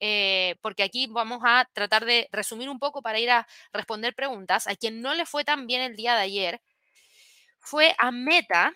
[0.00, 4.66] eh, porque aquí vamos a tratar de resumir un poco para ir a responder preguntas.
[4.66, 6.60] A quien no le fue tan bien el día de ayer
[7.58, 8.72] fue a Meta,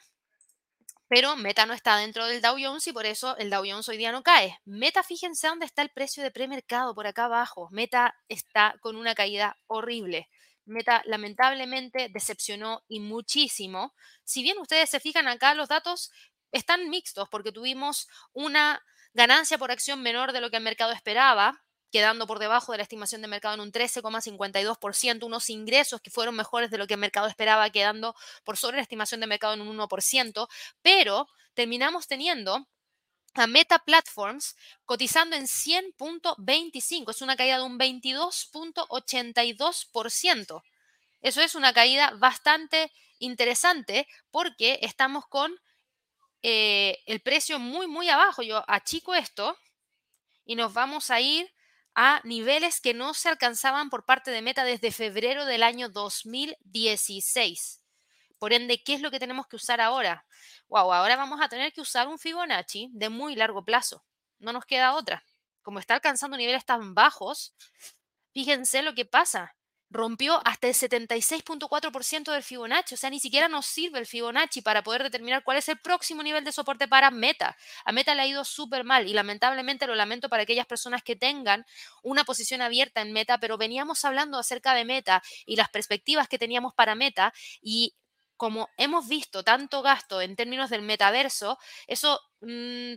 [1.09, 3.97] pero Meta no está dentro del Dow Jones y por eso el Dow Jones hoy
[3.97, 4.59] día no cae.
[4.65, 7.69] Meta, fíjense dónde está el precio de premercado, por acá abajo.
[7.71, 10.29] Meta está con una caída horrible.
[10.67, 13.95] Meta lamentablemente decepcionó y muchísimo.
[14.25, 16.11] Si bien ustedes se fijan acá, los datos
[16.53, 18.83] están mixtos porque tuvimos una
[19.15, 22.83] ganancia por acción menor de lo que el mercado esperaba, quedando por debajo de la
[22.83, 27.01] estimación de mercado en un 13,52%, unos ingresos que fueron mejores de lo que el
[27.01, 30.49] mercado esperaba, quedando por sobre la estimación de mercado en un 1%,
[30.83, 32.67] pero terminamos teniendo
[33.35, 40.63] a Meta Platforms cotizando en 100.25, es una caída de un 22.82%.
[41.21, 45.59] Eso es una caída bastante interesante porque estamos con
[46.47, 48.43] eh, el precio muy, muy abajo.
[48.43, 49.57] Yo achico esto
[50.45, 51.51] y nos vamos a ir
[51.95, 57.81] a niveles que no se alcanzaban por parte de Meta desde febrero del año 2016.
[58.39, 60.27] Por ende, ¿qué es lo que tenemos que usar ahora?
[60.69, 64.05] Wow, ahora vamos a tener que usar un Fibonacci de muy largo plazo.
[64.39, 65.25] No nos queda otra.
[65.63, 67.55] Como está alcanzando niveles tan bajos,
[68.33, 69.57] fíjense lo que pasa
[69.95, 74.83] rompió hasta el 76.4% del Fibonacci, o sea, ni siquiera nos sirve el Fibonacci para
[74.83, 77.57] poder determinar cuál es el próximo nivel de soporte para Meta.
[77.85, 81.17] A Meta le ha ido súper mal y lamentablemente lo lamento para aquellas personas que
[81.17, 81.65] tengan
[82.03, 86.39] una posición abierta en Meta, pero veníamos hablando acerca de Meta y las perspectivas que
[86.39, 87.95] teníamos para Meta y
[88.37, 92.21] como hemos visto tanto gasto en términos del metaverso, eso...
[92.41, 92.95] Mm,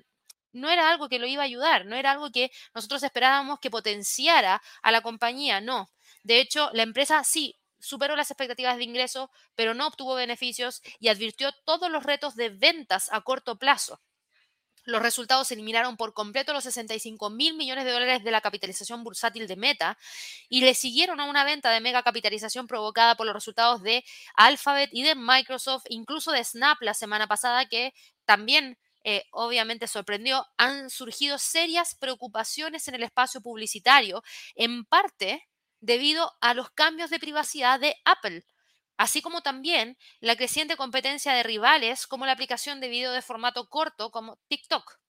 [0.54, 3.70] no era algo que lo iba a ayudar, no era algo que nosotros esperábamos que
[3.70, 5.88] potenciara a la compañía, no.
[6.28, 11.08] De hecho, la empresa sí superó las expectativas de ingreso, pero no obtuvo beneficios y
[11.08, 14.02] advirtió todos los retos de ventas a corto plazo.
[14.84, 19.48] Los resultados eliminaron por completo los 65 mil millones de dólares de la capitalización bursátil
[19.48, 19.98] de Meta
[20.50, 24.04] y le siguieron a una venta de mega capitalización provocada por los resultados de
[24.36, 27.94] Alphabet y de Microsoft, incluso de Snap la semana pasada, que
[28.26, 34.22] también eh, obviamente sorprendió, han surgido serias preocupaciones en el espacio publicitario,
[34.56, 35.48] en parte
[35.80, 38.46] debido a los cambios de privacidad de Apple,
[38.98, 43.70] así como también la creciente competencia de rivales como la aplicación de video de formato
[43.70, 45.00] corto como TikTok.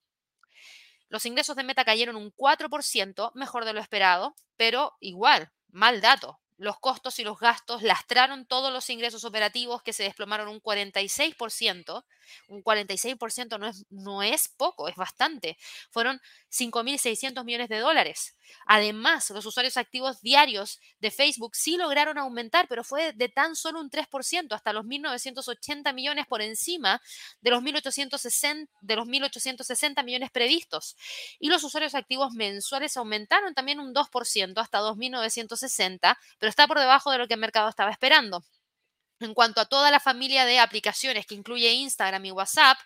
[1.08, 6.38] Los ingresos de Meta cayeron un 4%, mejor de lo esperado, pero igual, mal dato
[6.58, 12.04] los costos y los gastos lastraron todos los ingresos operativos que se desplomaron un 46%.
[12.48, 15.56] Un 46% no es, no es poco, es bastante.
[15.90, 18.34] Fueron 5.600 millones de dólares.
[18.66, 23.80] Además, los usuarios activos diarios de Facebook sí lograron aumentar, pero fue de tan solo
[23.80, 27.00] un 3%, hasta los 1.980 millones por encima
[27.40, 30.96] de los 1.860, de los 1.860 millones previstos.
[31.38, 37.10] Y los usuarios activos mensuales aumentaron también un 2%, hasta 2.960, pero está por debajo
[37.10, 38.44] de lo que el mercado estaba esperando.
[39.20, 42.78] En cuanto a toda la familia de aplicaciones que incluye Instagram y WhatsApp,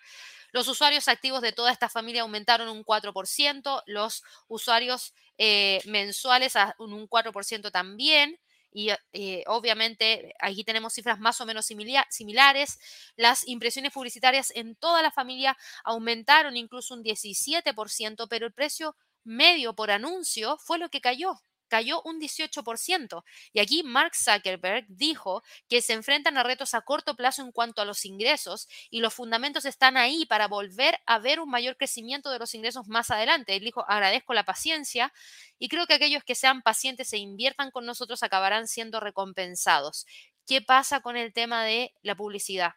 [0.51, 6.75] los usuarios activos de toda esta familia aumentaron un 4%, los usuarios eh, mensuales a
[6.77, 8.39] un 4% también.
[8.75, 12.79] Y eh, obviamente aquí tenemos cifras más o menos similares.
[13.15, 19.73] Las impresiones publicitarias en toda la familia aumentaron incluso un 17%, pero el precio medio
[19.75, 21.39] por anuncio fue lo que cayó
[21.73, 23.23] cayó un 18%.
[23.51, 27.81] Y aquí Mark Zuckerberg dijo que se enfrentan a retos a corto plazo en cuanto
[27.81, 32.29] a los ingresos y los fundamentos están ahí para volver a ver un mayor crecimiento
[32.29, 33.55] de los ingresos más adelante.
[33.55, 35.11] Él dijo, agradezco la paciencia
[35.57, 40.05] y creo que aquellos que sean pacientes e inviertan con nosotros acabarán siendo recompensados.
[40.45, 42.73] ¿Qué pasa con el tema de la publicidad?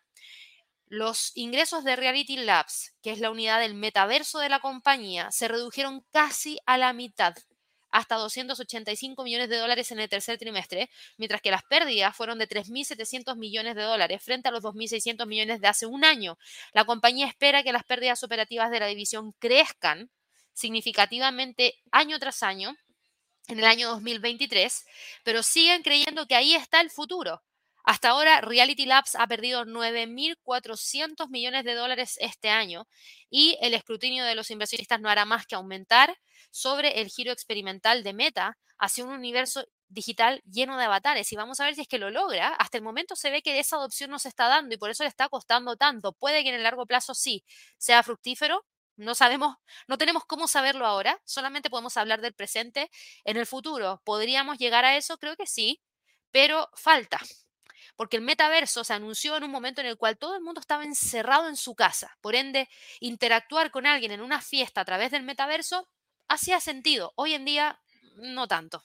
[0.89, 5.49] los ingresos de Reality Labs, que es la unidad del metaverso de la compañía, se
[5.49, 7.35] redujeron casi a la mitad,
[7.97, 12.47] hasta 285 millones de dólares en el tercer trimestre, mientras que las pérdidas fueron de
[12.47, 16.37] 3.700 millones de dólares frente a los 2.600 millones de hace un año.
[16.75, 20.11] La compañía espera que las pérdidas operativas de la división crezcan
[20.53, 22.77] significativamente año tras año
[23.49, 24.85] en el año 2023,
[25.25, 27.43] pero siguen creyendo que ahí está el futuro.
[27.87, 32.89] Hasta ahora, Reality Labs ha perdido 9.400 millones de dólares este año
[33.31, 36.19] y el escrutinio de los inversionistas no hará más que aumentar
[36.51, 41.61] sobre el giro experimental de Meta hacia un universo digital lleno de avatares y vamos
[41.61, 42.49] a ver si es que lo logra.
[42.49, 45.05] Hasta el momento se ve que esa adopción no se está dando y por eso
[45.05, 46.13] le está costando tanto.
[46.13, 47.45] Puede que en el largo plazo sí
[47.79, 48.67] sea fructífero.
[48.97, 49.57] No sabemos,
[49.87, 52.91] no tenemos cómo saberlo ahora, solamente podemos hablar del presente.
[53.25, 55.19] En el futuro, ¿podríamos llegar a eso?
[55.19, 55.81] Creo que sí,
[56.33, 57.21] pero falta
[57.97, 60.85] porque el metaverso se anunció en un momento en el cual todo el mundo estaba
[60.85, 62.17] encerrado en su casa.
[62.21, 62.69] Por ende,
[63.01, 65.89] interactuar con alguien en una fiesta a través del metaverso
[66.29, 67.13] hacía sentido.
[67.17, 67.81] Hoy en día,
[68.17, 68.85] no tanto.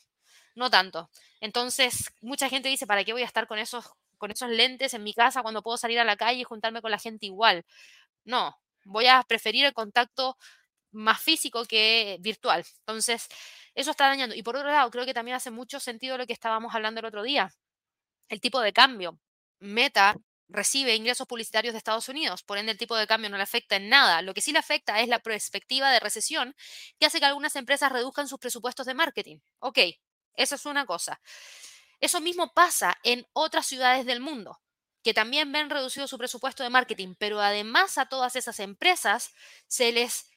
[0.56, 1.10] No tanto.
[1.42, 3.86] Entonces, mucha gente dice, ¿para qué voy a estar con esos,
[4.18, 6.92] con esos lentes en mi casa cuando puedo salir a la calle y juntarme con
[6.92, 7.66] la gente igual?
[8.24, 10.38] No, voy a preferir el contacto
[10.92, 12.66] más físico que virtual.
[12.80, 13.28] Entonces,
[13.76, 14.36] eso está dañando.
[14.36, 17.06] Y por otro lado, creo que también hace mucho sentido lo que estábamos hablando el
[17.06, 17.52] otro día
[18.32, 19.20] el tipo de cambio.
[19.60, 20.16] Meta
[20.48, 23.76] recibe ingresos publicitarios de Estados Unidos, por ende el tipo de cambio no le afecta
[23.76, 24.22] en nada.
[24.22, 26.56] Lo que sí le afecta es la perspectiva de recesión
[27.00, 29.40] que hace que algunas empresas reduzcan sus presupuestos de marketing.
[29.60, 29.80] Ok,
[30.36, 31.22] esa es una cosa.
[32.00, 34.62] Eso mismo pasa en otras ciudades del mundo,
[35.04, 39.34] que también ven reducido su presupuesto de marketing, pero además a todas esas empresas
[39.68, 40.31] se les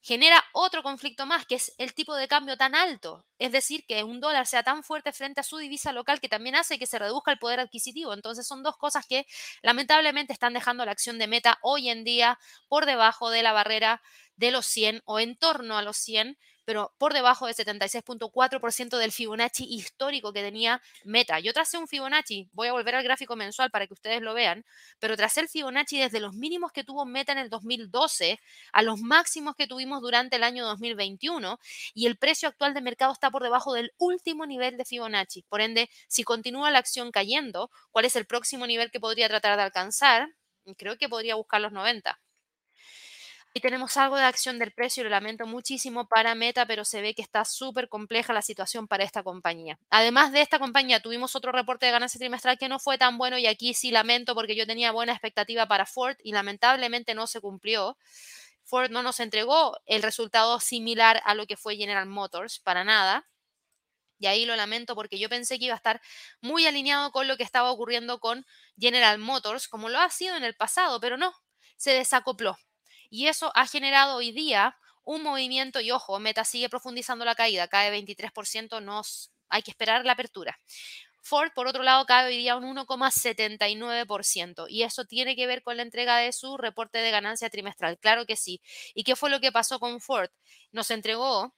[0.00, 3.24] genera otro conflicto más, que es el tipo de cambio tan alto.
[3.38, 6.56] Es decir, que un dólar sea tan fuerte frente a su divisa local que también
[6.56, 8.14] hace que se reduzca el poder adquisitivo.
[8.14, 9.26] Entonces son dos cosas que
[9.62, 12.38] lamentablemente están dejando la acción de meta hoy en día
[12.68, 14.02] por debajo de la barrera
[14.36, 16.38] de los 100 o en torno a los 100,
[16.68, 21.40] pero por debajo del 76.4% del Fibonacci histórico que tenía Meta.
[21.40, 24.66] Yo tracé un Fibonacci, voy a volver al gráfico mensual para que ustedes lo vean,
[24.98, 28.38] pero tracé el Fibonacci desde los mínimos que tuvo Meta en el 2012
[28.70, 31.58] a los máximos que tuvimos durante el año 2021
[31.94, 35.44] y el precio actual de mercado está por debajo del último nivel de Fibonacci.
[35.48, 39.56] Por ende, si continúa la acción cayendo, ¿cuál es el próximo nivel que podría tratar
[39.56, 40.28] de alcanzar?
[40.76, 42.20] Creo que podría buscar los 90.
[43.54, 47.14] Y tenemos algo de acción del precio, lo lamento muchísimo para Meta, pero se ve
[47.14, 49.78] que está súper compleja la situación para esta compañía.
[49.90, 53.38] Además de esta compañía, tuvimos otro reporte de ganancia trimestral que no fue tan bueno
[53.38, 57.40] y aquí sí lamento porque yo tenía buena expectativa para Ford y lamentablemente no se
[57.40, 57.96] cumplió.
[58.64, 63.26] Ford no nos entregó el resultado similar a lo que fue General Motors, para nada.
[64.18, 66.02] Y ahí lo lamento porque yo pensé que iba a estar
[66.40, 68.44] muy alineado con lo que estaba ocurriendo con
[68.78, 71.32] General Motors, como lo ha sido en el pasado, pero no,
[71.76, 72.58] se desacopló.
[73.10, 77.66] Y eso ha generado hoy día un movimiento, y ojo, Meta sigue profundizando la caída,
[77.66, 80.58] cae 23%, nos, hay que esperar la apertura.
[81.28, 84.66] Ford, por otro lado, cae hoy día un 1,79%.
[84.68, 87.98] Y eso tiene que ver con la entrega de su reporte de ganancia trimestral.
[87.98, 88.60] Claro que sí.
[88.94, 90.30] ¿Y qué fue lo que pasó con Ford?
[90.72, 91.54] Nos entregó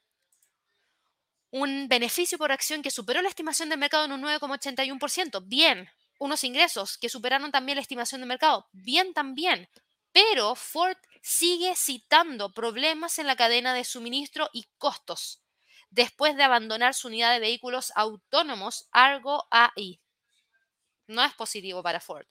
[1.51, 5.43] un beneficio por acción que superó la estimación de mercado en un 9,81%.
[5.47, 5.89] Bien.
[6.19, 8.69] Unos ingresos que superaron también la estimación de mercado.
[8.73, 9.69] Bien también.
[10.13, 15.43] Pero Ford sigue citando problemas en la cadena de suministro y costos
[15.91, 20.01] después de abandonar su unidad de vehículos autónomos Argo AI.
[21.09, 22.27] No es positivo para Ford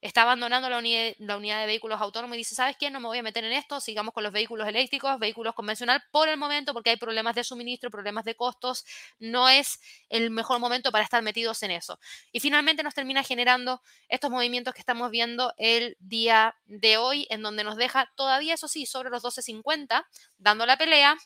[0.00, 2.90] está abandonando la, unidad de vehículos autónomos y dice, ¿sabes qué?
[2.90, 6.28] No me voy a meter en esto, sigamos con los vehículos eléctricos, vehículos convencionales por
[6.28, 8.84] el momento porque hay problemas de suministro, problemas de costos,
[9.18, 11.98] no es el mejor momento para estar metidos en eso.
[12.32, 17.42] Y finalmente nos termina generando estos movimientos que estamos viendo el día de hoy, en
[17.42, 20.06] donde nos deja todavía, eso sí, sobre los 12.50,
[20.38, 21.16] dando la pelea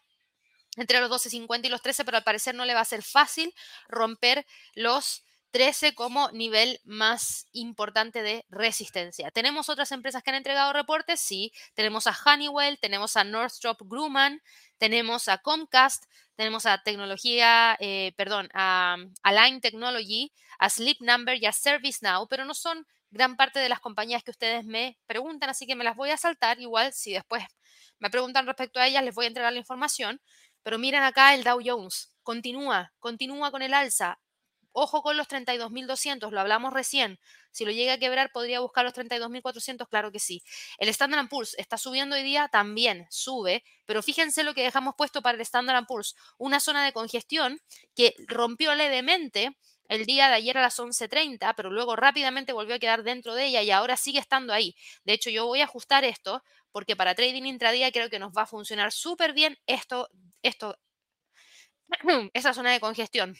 [0.77, 3.55] entre los 12.50 y los 13, pero al parecer no le va a ser fácil
[3.89, 4.45] romper
[4.75, 5.25] los
[5.55, 9.31] 13 como nivel más importante de resistencia.
[9.31, 11.21] ¿Tenemos otras empresas que han entregado reportes?
[11.21, 11.53] Sí.
[11.75, 14.43] Tenemos a Honeywell, tenemos a Northrop Grumman,
[14.79, 21.47] tenemos a Comcast, tenemos a tecnología, eh, perdón, a Align Technology, a Sleep Number y
[21.47, 25.69] a ServiceNow, pero no son gran parte de las compañías que ustedes me preguntan, así
[25.69, 26.59] que me las voy a saltar.
[26.59, 27.45] Igual, si después
[28.01, 30.21] me preguntan respecto a ellas, les voy a entregar la información.
[30.65, 32.13] Pero miren acá el Dow Jones.
[32.25, 34.19] Continúa, continúa con el alza.
[34.77, 37.21] Ojo con los 32.200, lo hablamos recién.
[37.53, 40.43] Si lo llega a quebrar, podría buscar los 32.400, claro que sí.
[40.79, 45.23] El Standard Poor's está subiendo hoy día, también sube, pero fíjense lo que dejamos puesto
[45.23, 47.61] para el Standard Poor's, una zona de congestión
[47.95, 49.57] que rompió levemente
[49.89, 53.47] el día de ayer a las 11.30, pero luego rápidamente volvió a quedar dentro de
[53.47, 54.75] ella y ahora sigue estando ahí.
[55.05, 58.43] De hecho, yo voy a ajustar esto porque para trading intradía creo que nos va
[58.43, 60.09] a funcionar súper bien esto,
[60.43, 60.77] esto,
[62.35, 63.37] esa zona de congestión.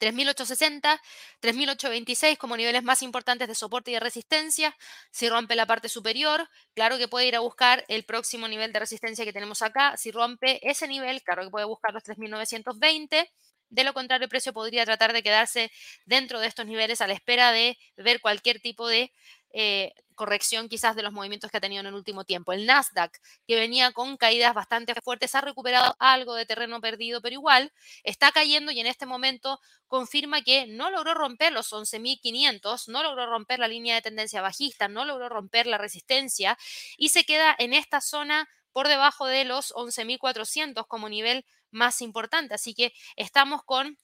[0.00, 1.00] 3.860,
[1.40, 4.76] 3.826 como niveles más importantes de soporte y de resistencia.
[5.12, 8.80] Si rompe la parte superior, claro que puede ir a buscar el próximo nivel de
[8.80, 9.96] resistencia que tenemos acá.
[9.96, 13.30] Si rompe ese nivel, claro que puede buscar los 3.920.
[13.70, 15.70] De lo contrario, el precio podría tratar de quedarse
[16.04, 19.12] dentro de estos niveles a la espera de ver cualquier tipo de
[19.52, 22.52] eh, corrección quizás de los movimientos que ha tenido en el último tiempo.
[22.52, 23.16] El Nasdaq,
[23.46, 27.72] que venía con caídas bastante fuertes, ha recuperado algo de terreno perdido, pero igual
[28.04, 33.26] está cayendo y en este momento confirma que no logró romper los 11.500, no logró
[33.26, 36.58] romper la línea de tendencia bajista, no logró romper la resistencia
[36.98, 42.54] y se queda en esta zona por debajo de los 11.400 como nivel más importante.
[42.54, 43.98] Así que estamos con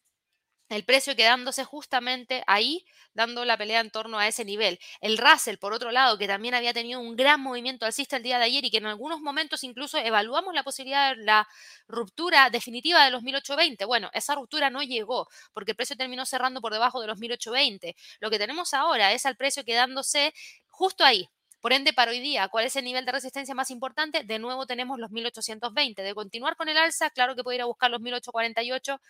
[0.68, 4.80] el precio quedándose justamente ahí, dando la pelea en torno a ese nivel.
[5.00, 8.38] El Russell, por otro lado, que también había tenido un gran movimiento alcista el día
[8.38, 11.46] de ayer y que en algunos momentos incluso evaluamos la posibilidad de la
[11.86, 13.84] ruptura definitiva de los 1820.
[13.84, 17.94] Bueno, esa ruptura no llegó porque el precio terminó cerrando por debajo de los 1820.
[18.20, 20.34] Lo que tenemos ahora es al precio quedándose
[20.66, 21.28] justo ahí,
[21.66, 24.22] por ende, para hoy día, ¿cuál es el nivel de resistencia más importante?
[24.22, 26.00] De nuevo tenemos los 1820.
[26.00, 29.00] De continuar con el alza, claro que puede ir a buscar los 1848.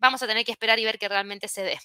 [0.00, 1.78] Vamos a tener que esperar y ver que realmente se dé.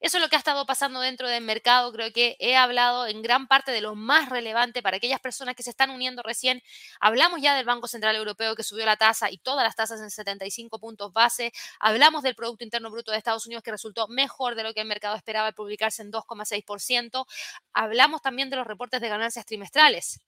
[0.00, 1.92] Eso es lo que ha estado pasando dentro del mercado.
[1.92, 5.62] Creo que he hablado en gran parte de lo más relevante para aquellas personas que
[5.62, 6.62] se están uniendo recién.
[7.00, 10.10] Hablamos ya del Banco Central Europeo que subió la tasa y todas las tasas en
[10.10, 11.52] 75 puntos base.
[11.80, 14.88] Hablamos del Producto Interno Bruto de Estados Unidos que resultó mejor de lo que el
[14.88, 17.26] mercado esperaba publicarse en 2,6%.
[17.72, 20.20] Hablamos también de los reportes de ganancias trimestrales.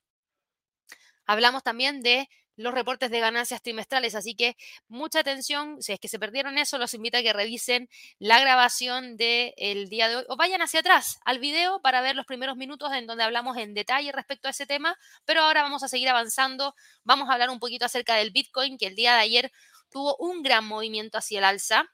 [1.26, 4.14] Hablamos también de los reportes de ganancias trimestrales.
[4.14, 4.56] Así que
[4.88, 7.88] mucha atención, si es que se perdieron eso, los invito a que revisen
[8.18, 12.26] la grabación del día de hoy o vayan hacia atrás al video para ver los
[12.26, 14.96] primeros minutos en donde hablamos en detalle respecto a ese tema.
[15.24, 16.74] Pero ahora vamos a seguir avanzando.
[17.04, 19.52] Vamos a hablar un poquito acerca del Bitcoin, que el día de ayer
[19.90, 21.88] tuvo un gran movimiento hacia el alza.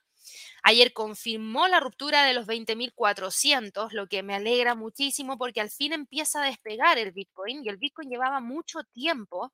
[0.63, 5.93] Ayer confirmó la ruptura de los 20.400, lo que me alegra muchísimo porque al fin
[5.93, 9.53] empieza a despegar el Bitcoin y el Bitcoin llevaba mucho tiempo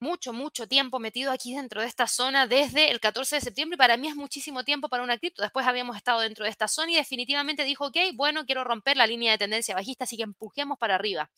[0.00, 3.78] mucho, mucho tiempo metido aquí dentro de esta zona desde el 14 de septiembre y
[3.78, 5.42] para mí es muchísimo tiempo para una cripto.
[5.42, 9.06] Después habíamos estado dentro de esta zona y definitivamente dijo, ok, bueno, quiero romper la
[9.06, 11.30] línea de tendencia bajista, así que empujemos para arriba.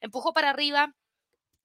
[0.00, 0.94] Empujó para arriba,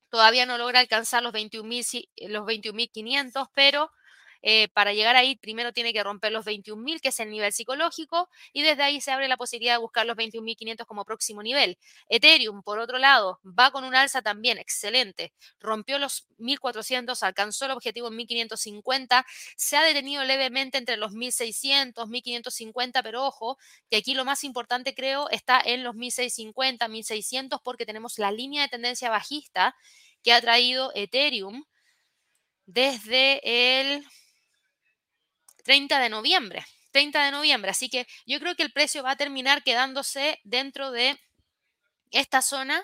[0.10, 3.92] todavía no logra alcanzar los 21.500, los 21, pero
[4.48, 8.30] eh, para llegar ahí, primero tiene que romper los 21.000, que es el nivel psicológico,
[8.54, 11.80] y desde ahí se abre la posibilidad de buscar los 21.500 como próximo nivel.
[12.10, 15.34] Ethereum, por otro lado, va con un alza también excelente.
[15.60, 19.26] Rompió los 1.400, alcanzó el objetivo en 1.550,
[19.58, 23.58] se ha detenido levemente entre los 1.600, 1.550, pero ojo,
[23.90, 28.62] que aquí lo más importante creo está en los 1.650, 1.600, porque tenemos la línea
[28.62, 29.76] de tendencia bajista
[30.22, 31.66] que ha traído Ethereum
[32.68, 34.06] desde el
[35.66, 36.66] 30 de noviembre.
[36.92, 37.72] 30 de noviembre.
[37.72, 41.20] Así que yo creo que el precio va a terminar quedándose dentro de
[42.12, 42.82] esta zona,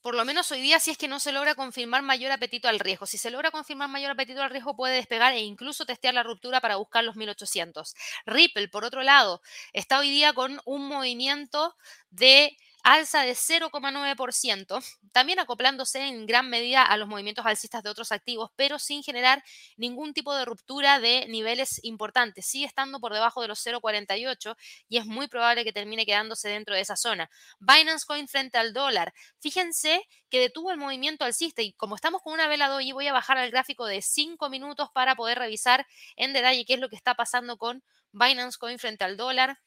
[0.00, 2.80] por lo menos hoy día, si es que no se logra confirmar mayor apetito al
[2.80, 3.06] riesgo.
[3.06, 6.60] Si se logra confirmar mayor apetito al riesgo, puede despegar e incluso testear la ruptura
[6.60, 7.94] para buscar los 1800.
[8.26, 9.40] Ripple, por otro lado,
[9.72, 11.76] está hoy día con un movimiento
[12.10, 18.12] de alza de 0,9%, también acoplándose en gran medida a los movimientos alcistas de otros
[18.12, 19.42] activos, pero sin generar
[19.76, 22.46] ningún tipo de ruptura de niveles importantes.
[22.46, 24.56] Sigue estando por debajo de los 0,48
[24.88, 27.30] y es muy probable que termine quedándose dentro de esa zona.
[27.60, 29.12] Binance Coin frente al dólar.
[29.40, 33.12] Fíjense que detuvo el movimiento alcista y como estamos con una vela hoy, voy a
[33.12, 36.96] bajar al gráfico de 5 minutos para poder revisar en detalle qué es lo que
[36.96, 39.58] está pasando con Binance Coin frente al dólar.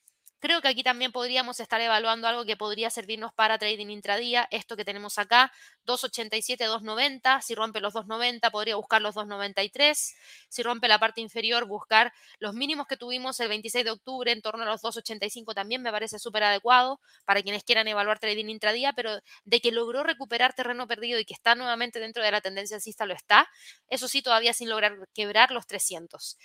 [0.45, 4.47] Creo que aquí también podríamos estar evaluando algo que podría servirnos para trading intradía.
[4.51, 5.51] Esto que tenemos acá,
[5.85, 7.41] 287, 290.
[7.41, 10.15] Si rompe los 290, podría buscar los 293.
[10.47, 14.43] Si rompe la parte inferior, buscar los mínimos que tuvimos el 26 de octubre en
[14.43, 18.93] torno a los 285 también me parece súper adecuado para quienes quieran evaluar trading intradía,
[18.93, 22.75] pero de que logró recuperar terreno perdido y que está nuevamente dentro de la tendencia
[22.75, 23.49] alcista, lo está.
[23.89, 26.37] Eso sí, todavía sin lograr quebrar los 300.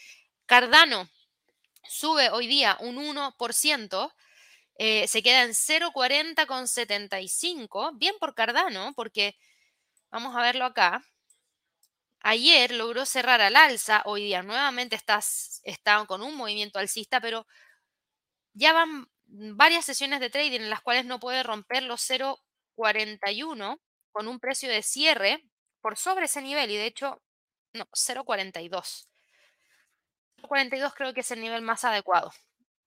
[0.47, 1.07] Cardano,
[1.89, 4.13] sube hoy día un 1%,
[4.77, 9.37] eh, se queda en 0,40,75, bien por Cardano, porque
[10.11, 11.03] vamos a verlo acá.
[12.23, 15.21] Ayer logró cerrar al alza, hoy día nuevamente está,
[15.65, 17.47] está con un movimiento alcista, pero
[18.55, 23.81] ya van varias sesiones de trading en las cuales no puede romper los 0,41
[24.13, 25.45] con un precio de cierre
[25.81, 27.23] por sobre ese nivel y de hecho,
[27.75, 29.10] no, 0,42.
[30.43, 32.33] 42 creo que es el nivel más adecuado.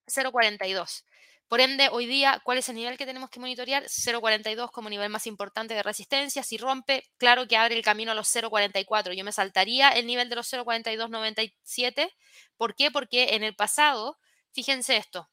[0.07, 1.03] 0,42.
[1.47, 3.83] Por ende, hoy día, ¿cuál es el nivel que tenemos que monitorear?
[3.83, 6.41] 0,42 como nivel más importante de resistencia.
[6.41, 9.13] Si rompe, claro que abre el camino a los 0,44.
[9.13, 12.11] Yo me saltaría el nivel de los 0,4297.
[12.57, 12.89] ¿Por qué?
[12.89, 14.17] Porque en el pasado,
[14.51, 15.29] fíjense esto,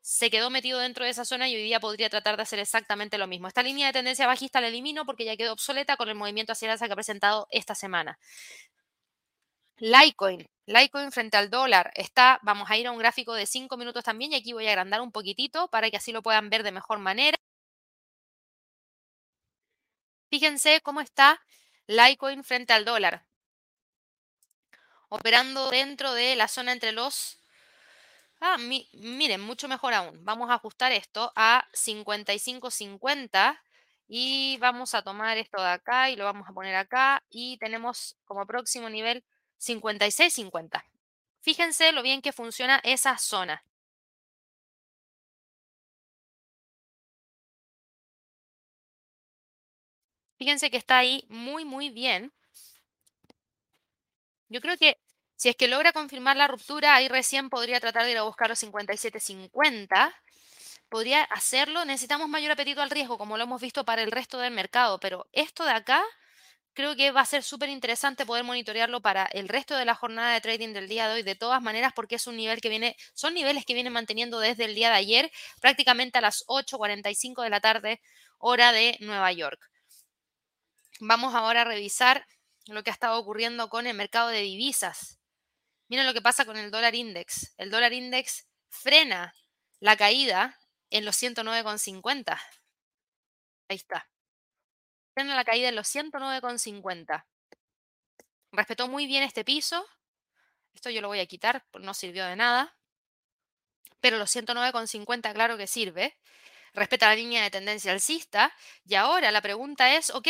[0.00, 3.18] se quedó metido dentro de esa zona y hoy día podría tratar de hacer exactamente
[3.18, 3.48] lo mismo.
[3.48, 6.66] Esta línea de tendencia bajista la elimino porque ya quedó obsoleta con el movimiento hacia
[6.66, 8.18] el alza que ha presentado esta semana.
[9.80, 14.02] Litecoin, Litecoin frente al dólar está, vamos a ir a un gráfico de 5 minutos
[14.04, 16.72] también y aquí voy a agrandar un poquitito para que así lo puedan ver de
[16.72, 17.38] mejor manera.
[20.30, 21.40] Fíjense cómo está
[21.86, 23.24] Litecoin frente al dólar.
[25.08, 27.38] Operando dentro de la zona entre los...
[28.40, 30.24] Ah, miren, mucho mejor aún.
[30.24, 33.60] Vamos a ajustar esto a 55.50
[34.06, 38.16] y vamos a tomar esto de acá y lo vamos a poner acá y tenemos
[38.24, 39.24] como próximo nivel
[39.58, 40.84] 56.50.
[41.40, 43.62] Fíjense lo bien que funciona esa zona.
[50.38, 52.32] Fíjense que está ahí muy, muy bien.
[54.48, 54.96] Yo creo que
[55.36, 58.48] si es que logra confirmar la ruptura, ahí recién podría tratar de ir a buscar
[58.48, 60.14] los 57.50.
[60.88, 61.84] Podría hacerlo.
[61.84, 64.98] Necesitamos mayor apetito al riesgo, como lo hemos visto para el resto del mercado.
[65.00, 66.02] Pero esto de acá
[66.78, 70.32] creo que va a ser súper interesante poder monitorearlo para el resto de la jornada
[70.32, 72.96] de trading del día de hoy, de todas maneras, porque es un nivel que viene,
[73.14, 77.50] son niveles que vienen manteniendo desde el día de ayer, prácticamente a las 8.45 de
[77.50, 78.00] la tarde,
[78.38, 79.60] hora de Nueva York.
[81.00, 82.24] Vamos ahora a revisar
[82.66, 85.18] lo que ha estado ocurriendo con el mercado de divisas.
[85.88, 87.54] Miren lo que pasa con el dólar index.
[87.58, 89.34] El dólar index frena
[89.80, 90.56] la caída
[90.90, 92.40] en los 109,50.
[93.68, 94.08] Ahí está
[95.22, 97.24] en la caída en los 109,50.
[98.52, 99.84] Respetó muy bien este piso.
[100.74, 102.76] Esto yo lo voy a quitar, no sirvió de nada.
[104.00, 106.16] Pero los 109,50 claro que sirve.
[106.72, 108.54] Respeta la línea de tendencia alcista.
[108.84, 110.28] Y ahora la pregunta es, ok,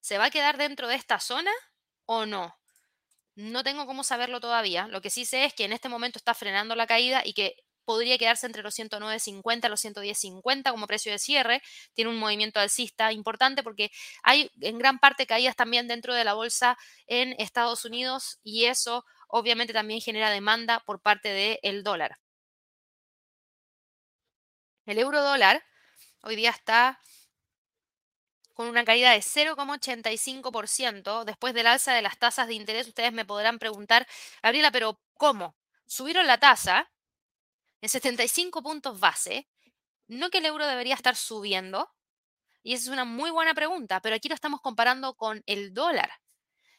[0.00, 1.52] ¿se va a quedar dentro de esta zona
[2.06, 2.56] o no?
[3.34, 4.88] No tengo cómo saberlo todavía.
[4.88, 7.56] Lo que sí sé es que en este momento está frenando la caída y que
[7.90, 11.60] podría quedarse entre los 109.50 y los 110.50 como precio de cierre.
[11.92, 13.90] Tiene un movimiento alcista importante porque
[14.22, 16.78] hay en gran parte caídas también dentro de la bolsa
[17.08, 22.16] en Estados Unidos y eso obviamente también genera demanda por parte del dólar.
[24.86, 25.60] El euro dólar
[26.22, 27.00] hoy día está
[28.54, 32.86] con una caída de 0,85% después del alza de las tasas de interés.
[32.86, 34.06] Ustedes me podrán preguntar,
[34.44, 35.56] Gabriela, pero ¿cómo?
[35.86, 36.88] Subieron la tasa,
[37.80, 39.48] en 75 puntos base,
[40.08, 41.90] no que el euro debería estar subiendo,
[42.62, 46.10] y esa es una muy buena pregunta, pero aquí lo estamos comparando con el dólar.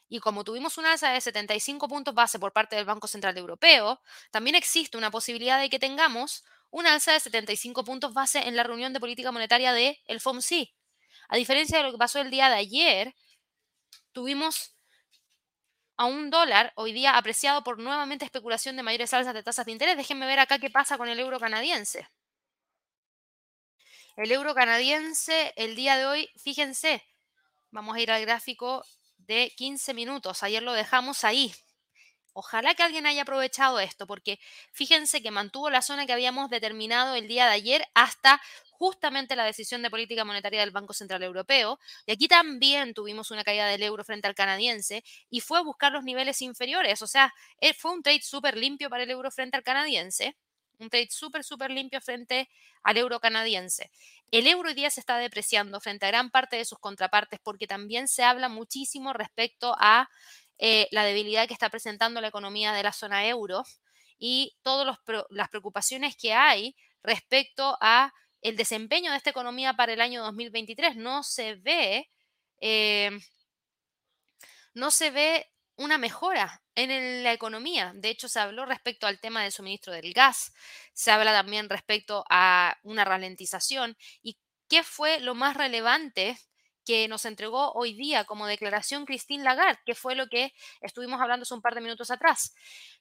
[0.08, 4.00] Y como tuvimos una alza de 75 puntos base por parte del Banco Central Europeo,
[4.30, 8.62] también existe una posibilidad de que tengamos una alza de 75 puntos base en la
[8.62, 10.68] reunión de política monetaria del el FOMC.
[11.28, 13.14] A diferencia de lo que pasó el día de ayer,
[14.12, 14.76] tuvimos
[15.96, 19.72] a un dólar hoy día apreciado por nuevamente especulación de mayores alzas de tasas de
[19.72, 19.96] interés.
[19.96, 22.08] Déjenme ver acá qué pasa con el euro canadiense.
[24.16, 27.02] El euro canadiense el día de hoy, fíjense,
[27.70, 28.84] vamos a ir al gráfico
[29.16, 30.42] de 15 minutos.
[30.42, 31.54] Ayer lo dejamos ahí.
[32.34, 34.38] Ojalá que alguien haya aprovechado esto, porque
[34.72, 38.40] fíjense que mantuvo la zona que habíamos determinado el día de ayer hasta
[38.82, 41.78] justamente la decisión de política monetaria del Banco Central Europeo.
[42.04, 45.92] Y aquí también tuvimos una caída del euro frente al canadiense y fue a buscar
[45.92, 47.00] los niveles inferiores.
[47.00, 50.36] O sea, eh, fue un trade súper limpio para el euro frente al canadiense.
[50.80, 52.48] Un trade súper, súper limpio frente
[52.82, 53.92] al euro canadiense.
[54.32, 57.68] El euro hoy día se está depreciando frente a gran parte de sus contrapartes porque
[57.68, 60.08] también se habla muchísimo respecto a
[60.58, 63.62] eh, la debilidad que está presentando la economía de la zona euro
[64.18, 64.98] y todas
[65.30, 66.74] las preocupaciones que hay
[67.04, 68.12] respecto a
[68.42, 70.96] el desempeño de esta economía para el año 2023.
[70.96, 72.10] No se ve,
[72.60, 73.10] eh,
[74.74, 77.92] no se ve una mejora en la economía.
[77.94, 80.52] De hecho, se habló respecto al tema del suministro del gas,
[80.92, 83.96] se habla también respecto a una ralentización.
[84.22, 84.38] ¿Y
[84.68, 86.38] qué fue lo más relevante
[86.84, 91.44] que nos entregó hoy día como declaración Christine Lagarde, que fue lo que estuvimos hablando
[91.44, 92.54] hace un par de minutos atrás.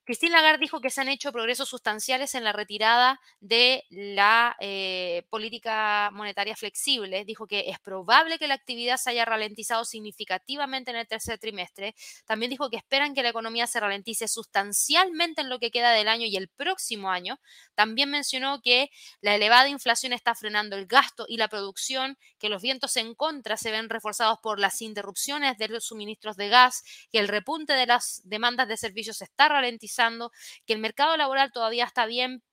[0.03, 5.27] Christine Lagarde dijo que se han hecho progresos sustanciales en la retirada de la eh,
[5.29, 7.23] política monetaria flexible.
[7.23, 11.93] Dijo que es probable que la actividad se haya ralentizado significativamente en el tercer trimestre.
[12.25, 16.07] También dijo que esperan que la economía se ralentice sustancialmente en lo que queda del
[16.07, 17.39] año y el próximo año.
[17.75, 18.89] También mencionó que
[19.21, 23.55] la elevada inflación está frenando el gasto y la producción, que los vientos en contra
[23.55, 27.85] se ven reforzados por las interrupciones de los suministros de gas, que el repunte de
[27.85, 29.90] las demandas de servicios se está ralentizando,
[30.65, 32.43] que el mercado laboral todavía está bien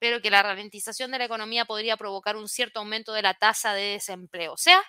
[0.00, 3.74] pero que la ralentización de la economía podría provocar un cierto aumento de la tasa
[3.74, 4.54] de desempleo.
[4.54, 4.82] O sea,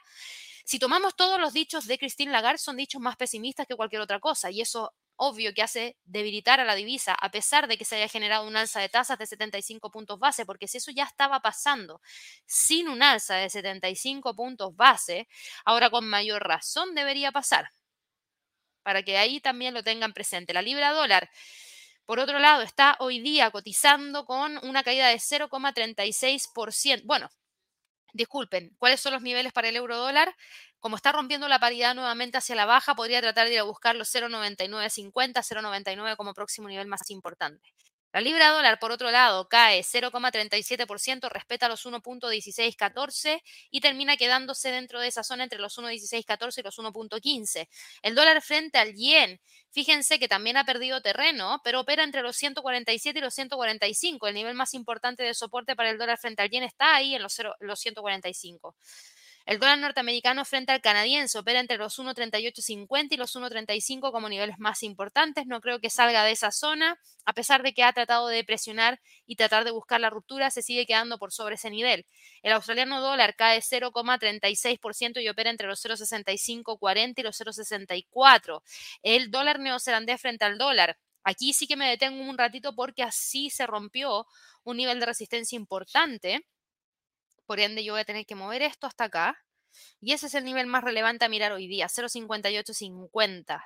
[0.63, 4.19] si tomamos todos los dichos de Christine Lagarde, son dichos más pesimistas que cualquier otra
[4.19, 7.97] cosa, y eso obvio que hace debilitar a la divisa, a pesar de que se
[7.97, 11.41] haya generado un alza de tasas de 75 puntos base, porque si eso ya estaba
[11.41, 12.01] pasando
[12.45, 15.27] sin un alza de 75 puntos base,
[15.65, 17.69] ahora con mayor razón debería pasar.
[18.81, 20.53] Para que ahí también lo tengan presente.
[20.53, 21.29] La libra dólar,
[22.11, 27.03] por otro lado, está hoy día cotizando con una caída de 0,36%.
[27.05, 27.29] Bueno,
[28.11, 30.35] disculpen, ¿cuáles son los niveles para el euro dólar?
[30.81, 33.95] Como está rompiendo la paridad nuevamente hacia la baja, podría tratar de ir a buscar
[33.95, 37.71] los 0,9950, 0,99 como próximo nivel más importante.
[38.13, 44.99] La libra dólar, por otro lado, cae 0,37%, respeta los 1.1614 y termina quedándose dentro
[44.99, 47.69] de esa zona entre los 1.1614 y los 1.15.
[48.01, 49.39] El dólar frente al yen,
[49.71, 54.27] fíjense que también ha perdido terreno, pero opera entre los 147 y los 145.
[54.27, 57.21] El nivel más importante de soporte para el dólar frente al yen está ahí en
[57.21, 58.75] los, los 145.
[59.45, 64.59] El dólar norteamericano frente al canadiense opera entre los 1.3850 y los 1.35 como niveles
[64.59, 65.47] más importantes.
[65.47, 66.99] No creo que salga de esa zona.
[67.25, 70.61] A pesar de que ha tratado de presionar y tratar de buscar la ruptura, se
[70.61, 72.05] sigue quedando por sobre ese nivel.
[72.43, 78.61] El australiano dólar cae 0,36% y opera entre los 0,6540 y los 0,64.
[79.01, 80.97] El dólar neozelandés frente al dólar.
[81.23, 84.25] Aquí sí que me detengo un ratito porque así se rompió
[84.63, 86.45] un nivel de resistencia importante
[87.51, 89.37] por ende, yo voy a tener que mover esto hasta acá.
[89.99, 93.61] Y ese es el nivel más relevante a mirar hoy día, 0.5850.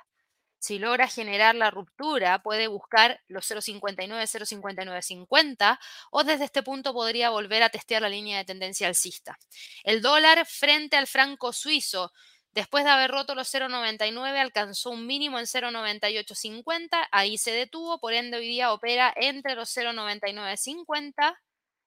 [0.58, 5.78] Si logra generar la ruptura, puede buscar los 0.59, 0.5950
[6.10, 9.38] o desde este punto podría volver a testear la línea de tendencia alcista.
[9.84, 12.12] El dólar frente al franco suizo,
[12.50, 18.14] después de haber roto los 0.99, alcanzó un mínimo en 0.9850, ahí se detuvo, por
[18.14, 21.38] ende hoy día opera entre los 0.9950,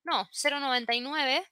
[0.06, 1.46] no, 0.99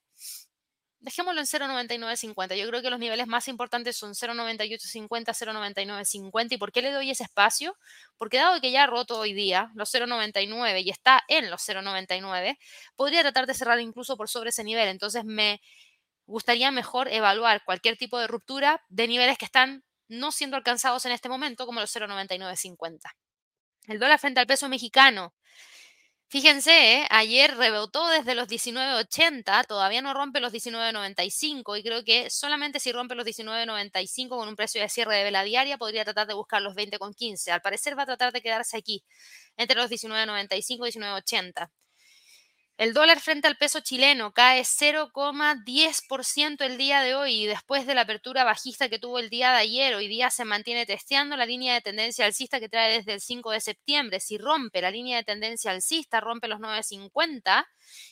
[1.00, 2.56] Dejémoslo en 0,9950.
[2.56, 6.52] Yo creo que los niveles más importantes son 0,9850, 0,9950.
[6.54, 7.76] ¿Y por qué le doy ese espacio?
[8.16, 12.58] Porque dado que ya ha roto hoy día los 0,99 y está en los 0,99,
[12.96, 14.88] podría tratar de cerrar incluso por sobre ese nivel.
[14.88, 15.60] Entonces me
[16.26, 21.12] gustaría mejor evaluar cualquier tipo de ruptura de niveles que están no siendo alcanzados en
[21.12, 23.14] este momento, como los 0,9950.
[23.86, 25.32] El dólar frente al peso mexicano
[26.30, 27.06] Fíjense, ¿eh?
[27.10, 32.92] ayer rebotó desde los 19.80, todavía no rompe los 19.95 y creo que solamente si
[32.92, 36.60] rompe los 19.95 con un precio de cierre de vela diaria podría tratar de buscar
[36.60, 37.50] los 20.15.
[37.50, 39.04] Al parecer va a tratar de quedarse aquí,
[39.56, 41.70] entre los 19.95 y 19.80.
[42.78, 47.96] El dólar frente al peso chileno cae 0,10% el día de hoy y después de
[47.96, 51.44] la apertura bajista que tuvo el día de ayer, hoy día se mantiene testeando la
[51.44, 54.20] línea de tendencia alcista que trae desde el 5 de septiembre.
[54.20, 57.66] Si rompe la línea de tendencia alcista, rompe los 9,50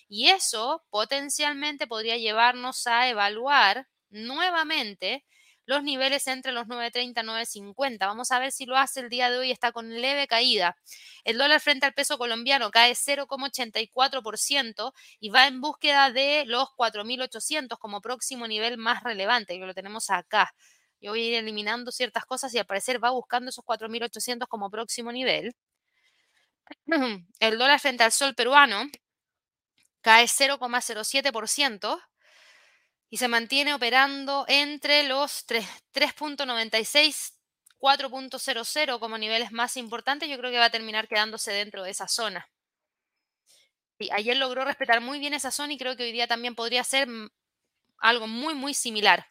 [0.08, 5.24] y eso potencialmente podría llevarnos a evaluar nuevamente
[5.66, 7.98] los niveles entre los 9.30 y 9.50.
[8.06, 10.76] Vamos a ver si lo hace el día de hoy, está con leve caída.
[11.24, 17.78] El dólar frente al peso colombiano cae 0,84% y va en búsqueda de los 4.800
[17.78, 20.54] como próximo nivel más relevante, que lo tenemos acá.
[21.00, 24.70] Yo voy a ir eliminando ciertas cosas y al parecer va buscando esos 4.800 como
[24.70, 25.54] próximo nivel.
[27.40, 28.84] El dólar frente al sol peruano
[30.00, 32.00] cae 0,07%
[33.10, 37.32] y se mantiene operando entre los 3.96
[37.78, 42.08] 4.00 como niveles más importantes, yo creo que va a terminar quedándose dentro de esa
[42.08, 42.48] zona.
[43.98, 46.84] Y ayer logró respetar muy bien esa zona y creo que hoy día también podría
[46.84, 47.08] ser
[47.98, 49.26] algo muy, muy similar.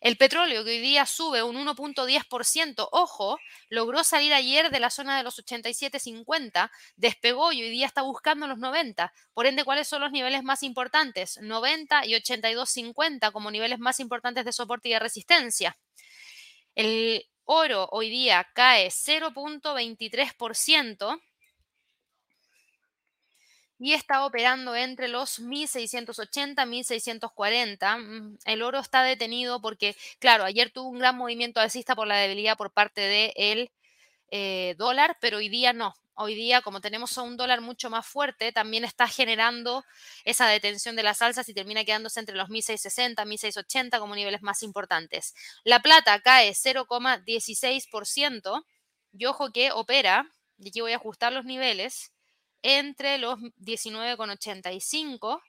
[0.00, 5.16] El petróleo, que hoy día sube un 1.10%, ojo, logró salir ayer de la zona
[5.16, 9.12] de los 87.50, despegó y hoy día está buscando los 90.
[9.34, 11.38] Por ende, ¿cuáles son los niveles más importantes?
[11.42, 15.76] 90 y 82.50 como niveles más importantes de soporte y de resistencia.
[16.74, 21.20] El oro hoy día cae 0.23%
[23.80, 27.96] y está operando entre los 1680 1640.
[27.96, 32.16] Mm, el oro está detenido porque, claro, ayer tuvo un gran movimiento alcista por la
[32.16, 33.70] debilidad por parte del
[34.30, 35.94] eh, dólar, pero hoy día no.
[36.14, 39.82] Hoy día, como tenemos un dólar mucho más fuerte, también está generando
[40.26, 44.62] esa detención de las alzas y termina quedándose entre los 1660, 1680 como niveles más
[44.62, 45.34] importantes.
[45.64, 48.62] La plata cae 0,16%
[49.14, 50.26] y ojo que opera,
[50.58, 52.12] y aquí voy a ajustar los niveles,
[52.62, 55.40] entre los 19,85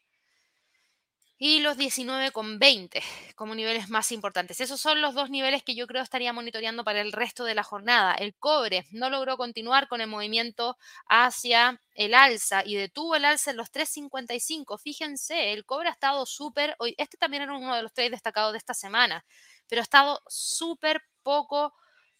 [1.43, 3.01] y los 19,20
[3.35, 4.61] como niveles más importantes.
[4.61, 7.63] Esos son los dos niveles que yo creo estaría monitoreando para el resto de la
[7.63, 8.13] jornada.
[8.13, 13.49] El cobre no logró continuar con el movimiento hacia el alza y detuvo el alza
[13.49, 14.77] en los 3,55.
[14.77, 18.59] Fíjense, el cobre ha estado súper, este también era uno de los tres destacados de
[18.59, 19.25] esta semana,
[19.67, 21.73] pero ha estado súper poco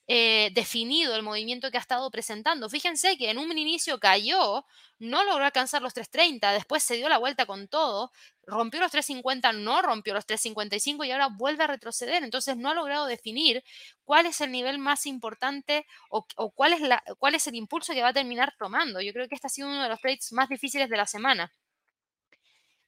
[0.08, 2.70] eh, definido el movimiento que ha estado presentando.
[2.70, 4.66] Fíjense que en un inicio cayó,
[5.00, 8.12] no logró alcanzar los 3.30, después se dio la vuelta con todo,
[8.46, 12.24] rompió los 3.50, no rompió los 3.55 y ahora vuelve a retroceder.
[12.24, 13.64] Entonces no ha logrado definir
[14.04, 18.02] cuál es el nivel más importante o, cuál, es la, cuál es el impulso que
[18.02, 19.02] va a terminar tomando.
[19.02, 21.52] Yo creo que este ha sido uno de los trades más difíciles de la semana.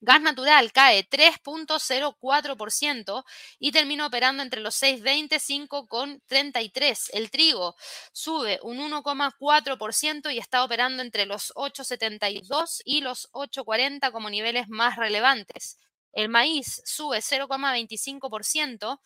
[0.05, 3.23] Gas natural cae 3.04%
[3.57, 7.11] y termina operando entre los 6.25 con 33.
[7.13, 7.77] El trigo
[8.11, 14.97] sube un 1,4% y está operando entre los 8.72 y los 8.40 como niveles más
[14.97, 15.79] relevantes.
[16.11, 18.99] El maíz sube 0,25%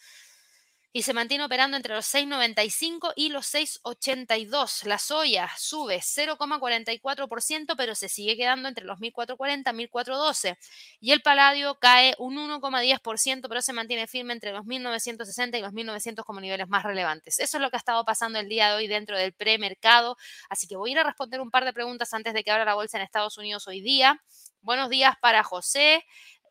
[0.97, 4.83] y se mantiene operando entre los 6,95 y los 6,82.
[4.85, 10.57] La soya sube 0,44%, pero se sigue quedando entre los 1.440 y 1.412.
[10.99, 15.71] Y el paladio cae un 1,10%, pero se mantiene firme entre los 1.960 y los
[15.71, 17.37] 1.900 como niveles más relevantes.
[17.37, 20.17] Eso es lo que ha estado pasando el día de hoy dentro del premercado.
[20.49, 22.65] Así que voy a ir a responder un par de preguntas antes de que abra
[22.65, 24.19] la bolsa en Estados Unidos hoy día.
[24.61, 26.03] Buenos días para José.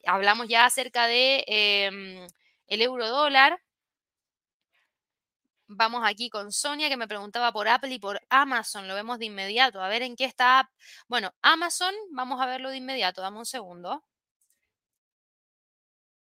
[0.07, 2.29] Hablamos ya acerca de em,
[2.69, 3.61] el euro dólar.
[5.69, 8.87] Vamos aquí con Sonia que me preguntaba por Apple y por Amazon.
[8.87, 9.83] Lo vemos de inmediato.
[9.83, 10.71] A ver en qué está.
[11.09, 13.21] Bueno, Amazon, vamos a verlo de inmediato.
[13.21, 14.05] Dame un segundo.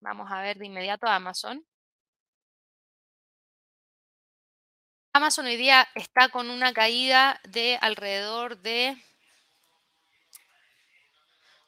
[0.01, 1.64] Vamos a ver de inmediato Amazon.
[5.12, 8.97] Amazon hoy día está con una caída de alrededor de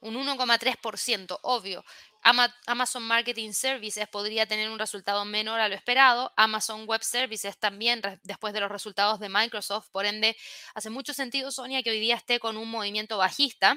[0.00, 1.84] un 1,3%, obvio.
[2.22, 6.32] Amazon Marketing Services podría tener un resultado menor a lo esperado.
[6.36, 9.88] Amazon Web Services también, después de los resultados de Microsoft.
[9.90, 10.36] Por ende,
[10.74, 13.76] hace mucho sentido, Sonia, que hoy día esté con un movimiento bajista,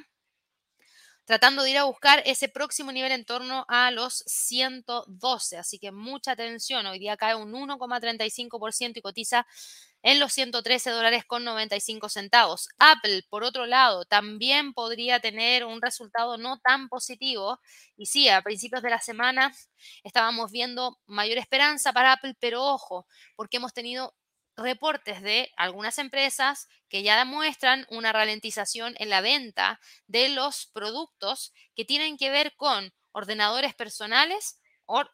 [1.25, 5.57] tratando de ir a buscar ese próximo nivel en torno a los 112.
[5.57, 6.85] Así que mucha atención.
[6.85, 9.47] Hoy día cae un 1,35% y cotiza
[10.03, 12.69] en los 113 dólares con 95 centavos.
[12.77, 17.59] Apple, por otro lado, también podría tener un resultado no tan positivo.
[17.97, 19.53] Y sí, a principios de la semana
[20.03, 24.13] estábamos viendo mayor esperanza para Apple, pero ojo, porque hemos tenido
[24.55, 31.53] reportes de algunas empresas que ya demuestran una ralentización en la venta de los productos
[31.75, 34.59] que tienen que ver con ordenadores personales,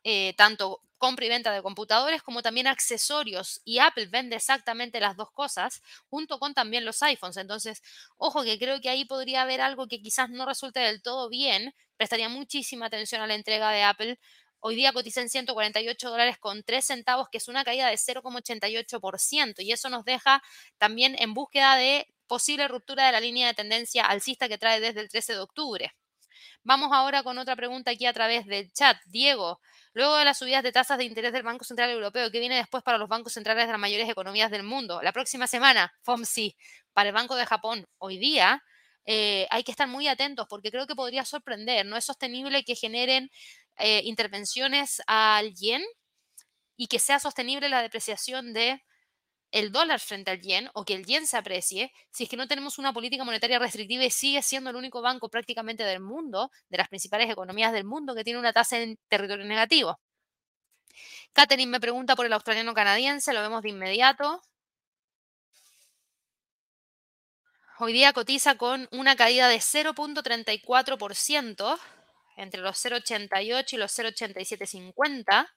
[0.04, 5.18] eh, tanto compra y venta de computadores como también accesorios y Apple vende exactamente las
[5.18, 7.38] dos cosas junto con también los iPhones.
[7.38, 7.82] Entonces,
[8.18, 11.74] ojo que creo que ahí podría haber algo que quizás no resulte del todo bien.
[11.98, 14.20] Prestaría muchísima atención a la entrega de Apple.
[14.60, 19.62] Hoy día cotiza en 148 dólares con 3 centavos, que es una caída de 0,88%.
[19.62, 20.44] Y eso nos deja
[20.78, 25.02] también en búsqueda de posible ruptura de la línea de tendencia alcista que trae desde
[25.02, 25.94] el 13 de octubre.
[26.64, 28.98] Vamos ahora con otra pregunta aquí a través del chat.
[29.06, 29.60] Diego,
[29.94, 32.84] luego de las subidas de tasas de interés del Banco Central Europeo, ¿qué viene después
[32.84, 35.02] para los bancos centrales de las mayores economías del mundo?
[35.02, 36.56] La próxima semana, FOMC,
[36.94, 37.88] para el Banco de Japón.
[37.98, 38.64] Hoy día
[39.06, 41.86] eh, hay que estar muy atentos porque creo que podría sorprender.
[41.86, 43.32] No es sostenible que generen
[43.78, 45.84] eh, intervenciones al yen
[46.76, 48.84] y que sea sostenible la depreciación de
[49.52, 52.48] el dólar frente al yen o que el yen se aprecie, si es que no
[52.48, 56.78] tenemos una política monetaria restrictiva y sigue siendo el único banco prácticamente del mundo, de
[56.78, 60.00] las principales economías del mundo, que tiene una tasa en territorio negativo.
[61.34, 64.42] Catherine me pregunta por el australiano canadiense, lo vemos de inmediato.
[67.80, 71.80] Hoy día cotiza con una caída de 0.34%
[72.36, 75.48] entre los 0.88 y los 0.8750.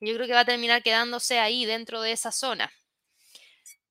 [0.00, 2.70] Yo creo que va a terminar quedándose ahí dentro de esa zona.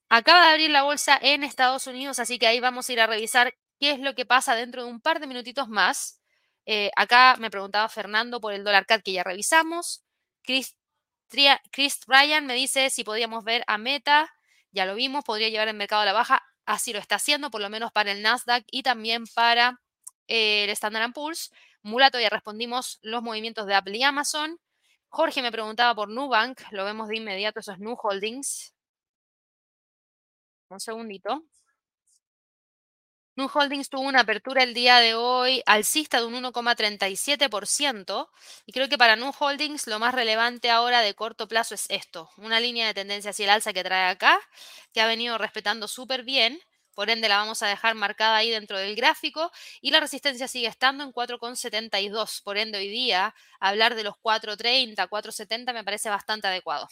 [0.10, 3.08] Acaba de abrir la bolsa en Estados Unidos, así que ahí vamos a ir a
[3.08, 6.22] revisar qué es lo que pasa dentro de un par de minutitos más.
[6.66, 10.04] Eh, acá me preguntaba Fernando por el dólar CAD que ya revisamos.
[10.44, 10.76] Chris,
[11.72, 14.32] Chris Ryan me dice si podíamos ver a Meta.
[14.72, 16.44] Ya lo vimos, podría llevar el mercado a la baja.
[16.66, 19.82] Así lo está haciendo, por lo menos para el Nasdaq y también para
[20.28, 21.52] eh, el Standard Poor's.
[21.82, 24.60] Mulato ya respondimos los movimientos de Apple y Amazon.
[25.10, 28.75] Jorge me preguntaba por Nubank, lo vemos de inmediato, esos Nu Holdings.
[30.70, 31.44] Un segundito.
[33.38, 38.30] Nu Holdings tuvo una apertura el día de hoy alcista de un 1,37%
[38.66, 42.30] y creo que para Nu Holdings lo más relevante ahora de corto plazo es esto,
[42.38, 44.40] una línea de tendencia hacia el alza que trae acá,
[44.94, 46.60] que ha venido respetando súper bien,
[46.94, 49.52] por ende la vamos a dejar marcada ahí dentro del gráfico
[49.82, 52.42] y la resistencia sigue estando en 4,72.
[52.42, 56.88] Por ende, hoy día hablar de los 4,30, 4,70 me parece bastante adecuado.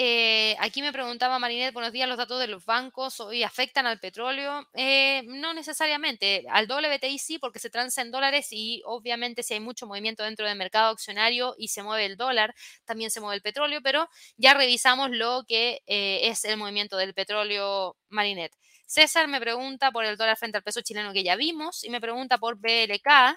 [0.00, 3.98] Eh, aquí me preguntaba Marinet, buenos días, ¿los datos de los bancos hoy afectan al
[3.98, 4.64] petróleo?
[4.74, 9.60] Eh, no necesariamente, al WTI sí, porque se transa en dólares y obviamente si hay
[9.60, 13.42] mucho movimiento dentro del mercado accionario y se mueve el dólar, también se mueve el
[13.42, 18.52] petróleo, pero ya revisamos lo que eh, es el movimiento del petróleo Marinet.
[18.86, 22.00] César me pregunta por el dólar frente al peso chileno que ya vimos y me
[22.00, 23.36] pregunta por BLK.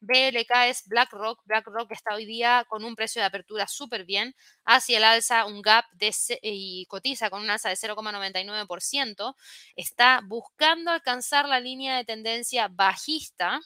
[0.00, 1.42] BLK es BlackRock.
[1.44, 4.34] BlackRock está hoy día con un precio de apertura súper bien,
[4.64, 9.34] hacia el alza un gap de, y cotiza con un alza de 0,99%.
[9.76, 13.60] Está buscando alcanzar la línea de tendencia bajista.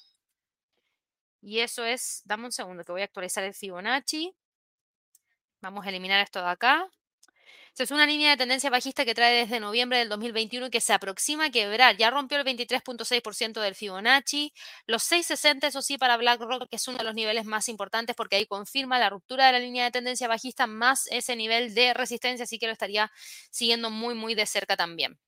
[1.41, 4.35] Y eso es, dame un segundo que voy a actualizar el Fibonacci.
[5.61, 6.91] Vamos a eliminar esto de acá
[7.83, 11.47] es una línea de tendencia bajista que trae desde noviembre del 2021 que se aproxima
[11.47, 11.97] a quebrar.
[11.97, 14.53] Ya rompió el 23.6% del Fibonacci.
[14.87, 18.37] Los 660, eso sí, para BlackRock, que es uno de los niveles más importantes porque
[18.37, 22.45] ahí confirma la ruptura de la línea de tendencia bajista más ese nivel de resistencia,
[22.45, 23.11] así que lo estaría
[23.51, 25.19] siguiendo muy, muy de cerca también.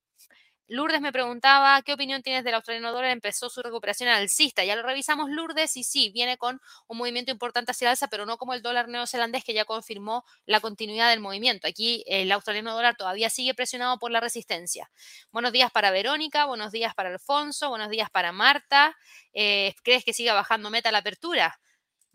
[0.68, 3.12] Lourdes me preguntaba, ¿qué opinión tienes del australiano dólar?
[3.12, 4.64] Empezó su recuperación alcista.
[4.64, 8.26] Ya lo revisamos, Lourdes, y sí, viene con un movimiento importante hacia el alza, pero
[8.26, 11.68] no como el dólar neozelandés que ya confirmó la continuidad del movimiento.
[11.68, 14.90] Aquí el australiano dólar todavía sigue presionado por la resistencia.
[15.30, 18.96] Buenos días para Verónica, buenos días para Alfonso, buenos días para Marta.
[19.34, 21.60] Eh, ¿Crees que siga bajando meta la apertura?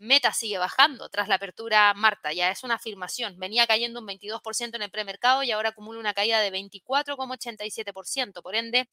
[0.02, 3.38] Meta sigue bajando tras la apertura Marta, ya es una afirmación.
[3.38, 8.42] Venía cayendo un 22% en el premercado y ahora acumula una caída de 24,87%.
[8.42, 8.88] Por ende,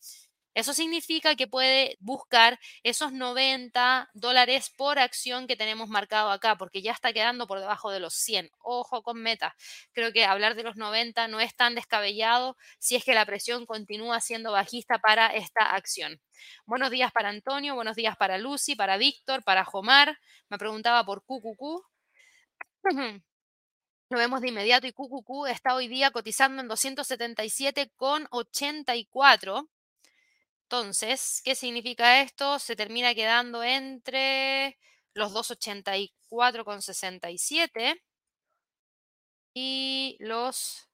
[0.55, 6.81] eso significa que puede buscar esos 90 dólares por acción que tenemos marcado acá, porque
[6.81, 8.49] ya está quedando por debajo de los 100.
[8.59, 9.55] Ojo con meta.
[9.93, 13.65] Creo que hablar de los 90 no es tan descabellado si es que la presión
[13.65, 16.19] continúa siendo bajista para esta acción.
[16.65, 20.17] Buenos días para Antonio, buenos días para Lucy, para Víctor, para Jomar.
[20.49, 21.83] Me preguntaba por QQQ.
[24.11, 29.69] Lo vemos de inmediato y QQQ está hoy día cotizando en 277,84
[30.69, 32.59] entonces, ¿qué significa esto?
[32.59, 34.77] Se termina quedando entre
[35.15, 37.99] los 284,67
[39.53, 40.89] y los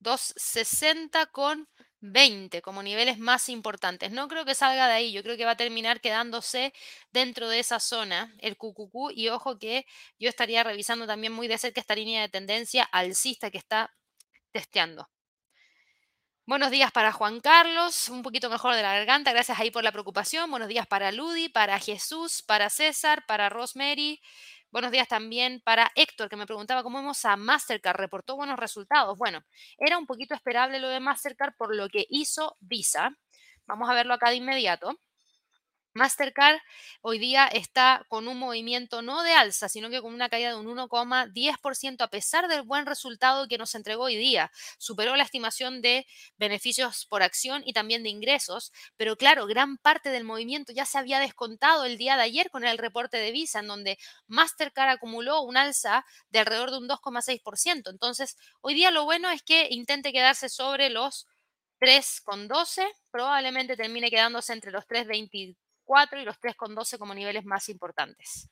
[0.00, 4.12] 260,20 como niveles más importantes.
[4.12, 6.72] No creo que salga de ahí, yo creo que va a terminar quedándose
[7.12, 9.84] dentro de esa zona el QQQ y ojo que
[10.18, 13.92] yo estaría revisando también muy de cerca esta línea de tendencia alcista que está
[14.52, 15.08] testeando.
[16.48, 19.92] Buenos días para Juan Carlos, un poquito mejor de la garganta, gracias ahí por la
[19.92, 20.50] preocupación.
[20.50, 24.22] Buenos días para Ludi, para Jesús, para César, para Rosemary.
[24.70, 27.98] Buenos días también para Héctor, que me preguntaba cómo vemos a Mastercard.
[27.98, 29.18] Reportó buenos resultados.
[29.18, 29.42] Bueno,
[29.76, 33.10] era un poquito esperable lo de Mastercard por lo que hizo Visa.
[33.66, 34.98] Vamos a verlo acá de inmediato.
[35.98, 36.60] Mastercard
[37.00, 40.56] hoy día está con un movimiento no de alza, sino que con una caída de
[40.56, 44.52] un 1,10% a pesar del buen resultado que nos entregó hoy día.
[44.78, 50.10] Superó la estimación de beneficios por acción y también de ingresos, pero claro, gran parte
[50.10, 53.58] del movimiento ya se había descontado el día de ayer con el reporte de Visa,
[53.58, 57.90] en donde Mastercard acumuló un alza de alrededor de un 2,6%.
[57.90, 61.26] Entonces, hoy día lo bueno es que intente quedarse sobre los
[61.80, 65.56] 3,12, probablemente termine quedándose entre los 3,23
[66.20, 68.50] y los 3,12 como niveles más importantes.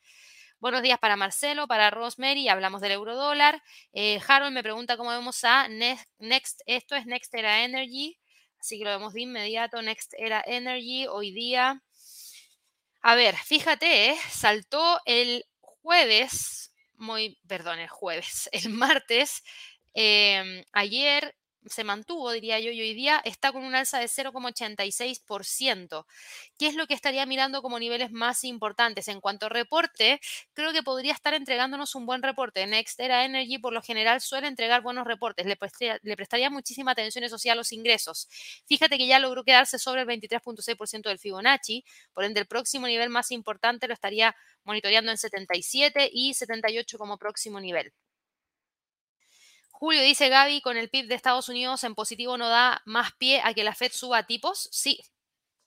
[0.58, 3.62] Buenos días para Marcelo, para Rosemary, hablamos del euro dólar.
[3.92, 8.18] Eh, Harold me pregunta cómo vemos a Next, esto es Next Era Energy,
[8.58, 11.82] así que lo vemos de inmediato, Next Era Energy, hoy día.
[13.02, 14.16] A ver, fíjate, ¿eh?
[14.30, 19.44] saltó el jueves, muy, perdón, el jueves, el martes,
[19.92, 21.36] em, ayer
[21.68, 26.06] se mantuvo, diría yo, y hoy día está con un alza de 0,86%.
[26.58, 29.08] ¿Qué es lo que estaría mirando como niveles más importantes?
[29.08, 30.20] En cuanto a reporte,
[30.54, 32.66] creo que podría estar entregándonos un buen reporte.
[32.66, 35.46] Next Era Energy por lo general suele entregar buenos reportes.
[35.46, 38.28] Le prestaría, le prestaría muchísima atención, eso sí, a los ingresos.
[38.66, 43.10] Fíjate que ya logró quedarse sobre el 23.6% del Fibonacci, por ende el próximo nivel
[43.10, 47.92] más importante lo estaría monitoreando en 77 y 78 como próximo nivel.
[49.78, 53.42] Julio dice Gaby, con el PIB de Estados Unidos en positivo no da más pie
[53.44, 54.70] a que la Fed suba tipos.
[54.72, 55.02] Sí,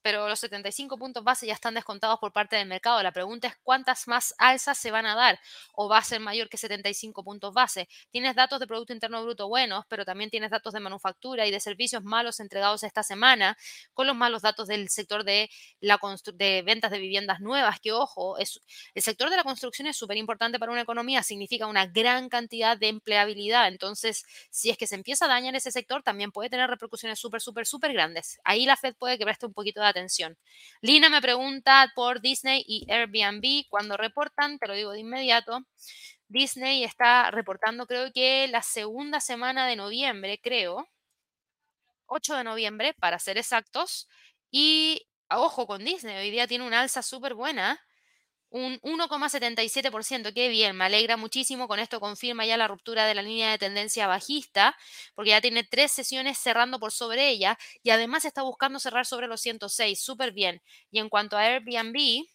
[0.01, 3.01] pero los 75 puntos base ya están descontados por parte del mercado.
[3.03, 5.39] La pregunta es cuántas más alzas se van a dar
[5.73, 7.87] o va a ser mayor que 75 puntos base.
[8.11, 11.59] Tienes datos de Producto Interno Bruto buenos, pero también tienes datos de manufactura y de
[11.59, 13.57] servicios malos entregados esta semana,
[13.93, 15.99] con los malos datos del sector de, la
[16.33, 18.61] de ventas de viviendas nuevas, que ojo, es,
[18.93, 22.77] el sector de la construcción es súper importante para una economía, significa una gran cantidad
[22.77, 23.67] de empleabilidad.
[23.67, 27.41] Entonces, si es que se empieza a dañar ese sector, también puede tener repercusiones súper,
[27.41, 28.39] súper, súper grandes.
[28.43, 30.37] Ahí la Fed puede que preste un poquito de atención.
[30.81, 33.65] Lina me pregunta por Disney y Airbnb.
[33.69, 35.61] Cuando reportan, te lo digo de inmediato,
[36.27, 40.87] Disney está reportando creo que la segunda semana de noviembre, creo,
[42.07, 44.07] 8 de noviembre para ser exactos.
[44.51, 47.79] Y ojo con Disney, hoy día tiene una alza súper buena
[48.49, 50.33] un 1,77%.
[50.33, 51.67] Qué bien, me alegra muchísimo.
[51.67, 54.75] Con esto confirma ya la ruptura de la línea de tendencia bajista,
[55.15, 59.27] porque ya tiene tres sesiones cerrando por sobre ella y además está buscando cerrar sobre
[59.27, 59.99] los 106.
[60.01, 60.61] Súper bien.
[60.91, 62.25] Y en cuanto a Airbnb,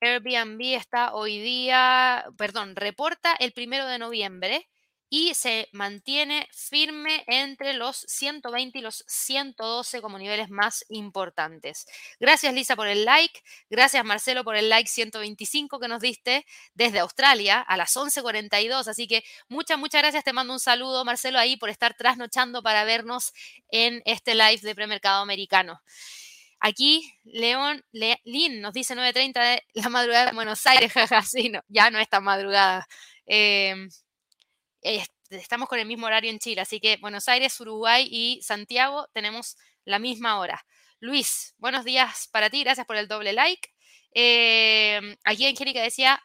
[0.00, 4.66] Airbnb está hoy día, perdón, reporta el primero de noviembre
[5.10, 11.86] y se mantiene firme entre los 120 y los 112 como niveles más importantes.
[12.20, 17.00] Gracias Lisa por el like, gracias Marcelo por el like 125 que nos diste desde
[17.00, 21.56] Australia a las 11:42, así que muchas, muchas gracias, te mando un saludo Marcelo ahí
[21.56, 23.32] por estar trasnochando para vernos
[23.70, 25.80] en este live de premercado americano.
[26.60, 31.62] Aquí, León, Lin nos dice 9.30 de la madrugada en Buenos Aires, jaja, sí, no,
[31.68, 32.86] ya no es tan madrugada.
[33.26, 33.88] Eh,
[34.82, 39.56] estamos con el mismo horario en Chile, así que Buenos Aires, Uruguay y Santiago tenemos
[39.84, 40.64] la misma hora.
[41.00, 43.68] Luis, buenos días para ti, gracias por el doble like.
[44.12, 46.20] Eh, aquí Angélica decía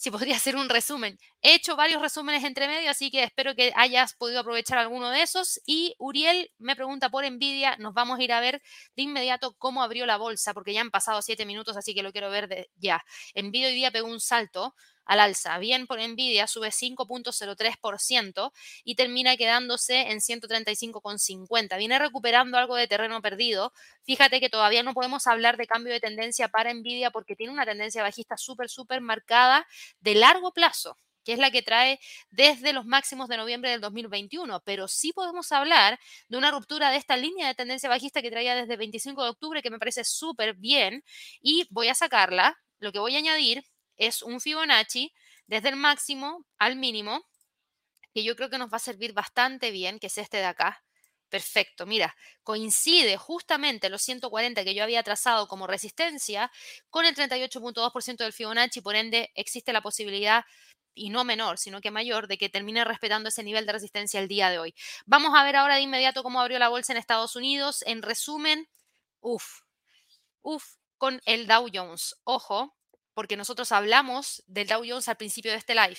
[0.00, 1.18] si podría hacer un resumen.
[1.42, 5.20] He hecho varios resúmenes entre medio, así que espero que hayas podido aprovechar alguno de
[5.20, 5.60] esos.
[5.66, 8.62] Y Uriel me pregunta por Nvidia, nos vamos a ir a ver
[8.96, 12.12] de inmediato cómo abrió la bolsa, porque ya han pasado siete minutos, así que lo
[12.12, 13.04] quiero ver ya.
[13.34, 14.74] Nvidia hoy día pegó un salto
[15.10, 15.58] al alza.
[15.58, 18.52] Bien por Nvidia, sube 5.03%
[18.84, 21.76] y termina quedándose en 135,50.
[21.78, 23.72] Viene recuperando algo de terreno perdido.
[24.04, 27.66] Fíjate que todavía no podemos hablar de cambio de tendencia para Nvidia porque tiene una
[27.66, 29.66] tendencia bajista súper, súper marcada
[29.98, 32.00] de largo plazo que es la que trae
[32.30, 36.96] desde los máximos de noviembre del 2021, pero sí podemos hablar de una ruptura de
[36.96, 40.02] esta línea de tendencia bajista que traía desde el 25 de octubre, que me parece
[40.02, 41.04] súper bien,
[41.42, 42.56] y voy a sacarla.
[42.78, 43.62] Lo que voy a añadir
[44.00, 45.12] es un Fibonacci
[45.46, 47.26] desde el máximo al mínimo,
[48.14, 50.82] que yo creo que nos va a servir bastante bien, que es este de acá.
[51.28, 56.50] Perfecto, mira, coincide justamente los 140 que yo había trazado como resistencia
[56.88, 60.44] con el 38.2% del Fibonacci, por ende existe la posibilidad
[60.94, 64.28] y no menor, sino que mayor, de que termine respetando ese nivel de resistencia el
[64.28, 64.74] día de hoy.
[65.06, 67.84] Vamos a ver ahora de inmediato cómo abrió la bolsa en Estados Unidos.
[67.86, 68.68] En resumen,
[69.20, 69.60] uff,
[70.42, 72.16] uff, con el Dow Jones.
[72.24, 72.74] Ojo,
[73.20, 75.98] porque nosotros hablamos del Dow Jones al principio de este live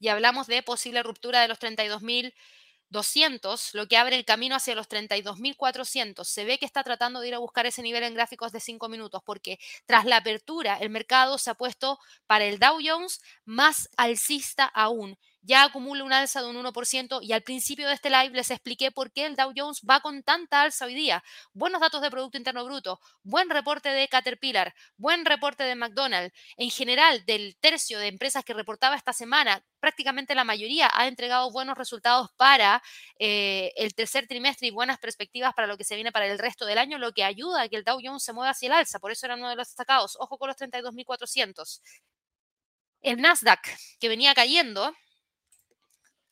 [0.00, 4.88] y hablamos de posible ruptura de los 32.200, lo que abre el camino hacia los
[4.88, 6.24] 32.400.
[6.24, 8.88] Se ve que está tratando de ir a buscar ese nivel en gráficos de 5
[8.88, 13.90] minutos porque tras la apertura el mercado se ha puesto para el Dow Jones más
[13.98, 18.30] alcista aún ya acumula un alza de un 1% y al principio de este live
[18.30, 21.22] les expliqué por qué el Dow Jones va con tanta alza hoy día.
[21.52, 26.32] Buenos datos de Producto Interno Bruto, buen reporte de Caterpillar, buen reporte de McDonald's.
[26.56, 31.50] En general, del tercio de empresas que reportaba esta semana, prácticamente la mayoría ha entregado
[31.50, 32.82] buenos resultados para
[33.18, 36.66] eh, el tercer trimestre y buenas perspectivas para lo que se viene para el resto
[36.66, 39.00] del año, lo que ayuda a que el Dow Jones se mueva hacia el alza.
[39.00, 40.16] Por eso era uno de los destacados.
[40.20, 41.80] Ojo con los 32.400.
[43.02, 43.60] El Nasdaq,
[43.98, 44.94] que venía cayendo,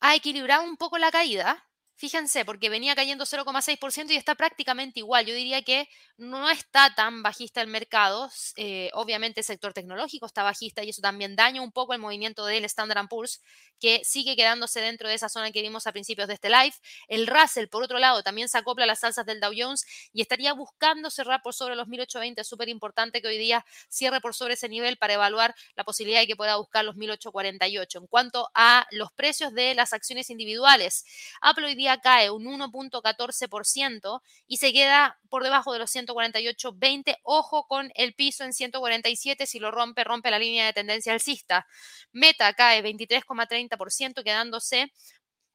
[0.01, 1.63] ha equilibrado un poco la caída.
[1.95, 5.25] Fíjense, porque venía cayendo 0,6% y está prácticamente igual.
[5.27, 5.87] Yo diría que
[6.17, 8.29] no está tan bajista el mercado.
[8.55, 12.45] Eh, obviamente el sector tecnológico está bajista y eso también daña un poco el movimiento
[12.47, 13.41] del Standard Poor's,
[13.79, 16.73] que sigue quedándose dentro de esa zona que vimos a principios de este live.
[17.07, 20.21] El Russell, por otro lado, también se acopla a las alzas del Dow Jones y
[20.21, 22.41] estaría buscando cerrar por sobre los 1820.
[22.41, 26.21] Es súper importante que hoy día cierre por sobre ese nivel para evaluar la posibilidad
[26.21, 27.99] de que pueda buscar los 1848.
[27.99, 31.05] En cuanto a los precios de las acciones individuales,
[31.41, 37.15] Apple hoy día cae un 1.14% y se queda por debajo de los 100 148.20.
[37.23, 39.45] Ojo con el piso en 147.
[39.45, 41.67] Si lo rompe, rompe la línea de tendencia alcista.
[42.11, 44.91] Meta cae 23,30%, quedándose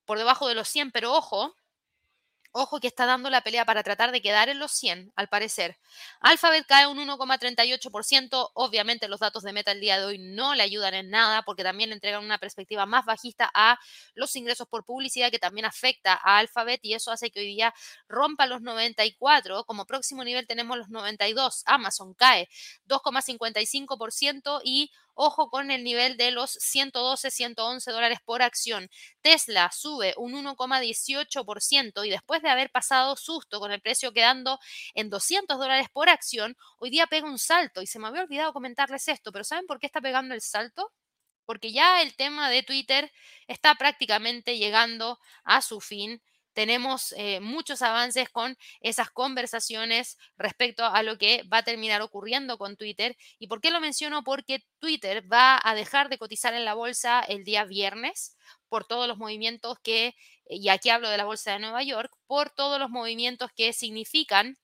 [0.04, 1.54] por debajo de los 100, pero ojo,
[2.58, 5.76] Ojo que está dando la pelea para tratar de quedar en los 100, al parecer.
[6.20, 8.50] Alphabet cae un 1,38%.
[8.54, 11.62] Obviamente los datos de Meta el día de hoy no le ayudan en nada porque
[11.62, 13.78] también entregan una perspectiva más bajista a
[14.14, 17.74] los ingresos por publicidad que también afecta a Alphabet y eso hace que hoy día
[18.08, 19.64] rompa los 94.
[19.64, 21.62] Como próximo nivel tenemos los 92.
[21.66, 22.48] Amazon cae
[22.88, 28.90] 2,55% y Ojo con el nivel de los 112, 111 dólares por acción.
[29.22, 34.58] Tesla sube un 1,18% y después de haber pasado susto con el precio quedando
[34.94, 38.52] en 200 dólares por acción, hoy día pega un salto y se me había olvidado
[38.52, 40.92] comentarles esto, pero ¿saben por qué está pegando el salto?
[41.46, 43.10] Porque ya el tema de Twitter
[43.46, 46.20] está prácticamente llegando a su fin
[46.56, 52.56] tenemos eh, muchos avances con esas conversaciones respecto a lo que va a terminar ocurriendo
[52.56, 53.14] con Twitter.
[53.38, 54.24] ¿Y por qué lo menciono?
[54.24, 58.38] Porque Twitter va a dejar de cotizar en la bolsa el día viernes
[58.70, 60.14] por todos los movimientos que,
[60.48, 64.56] y aquí hablo de la bolsa de Nueva York, por todos los movimientos que significan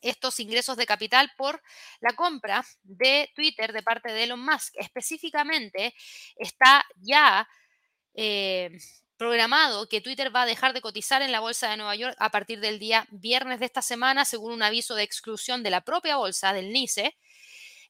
[0.00, 1.60] estos ingresos de capital por
[2.00, 4.72] la compra de Twitter de parte de Elon Musk.
[4.76, 5.94] Específicamente
[6.36, 7.46] está ya
[8.14, 8.70] eh,
[9.20, 12.30] programado que Twitter va a dejar de cotizar en la Bolsa de Nueva York a
[12.30, 16.16] partir del día viernes de esta semana, según un aviso de exclusión de la propia
[16.16, 17.18] bolsa, del NICE.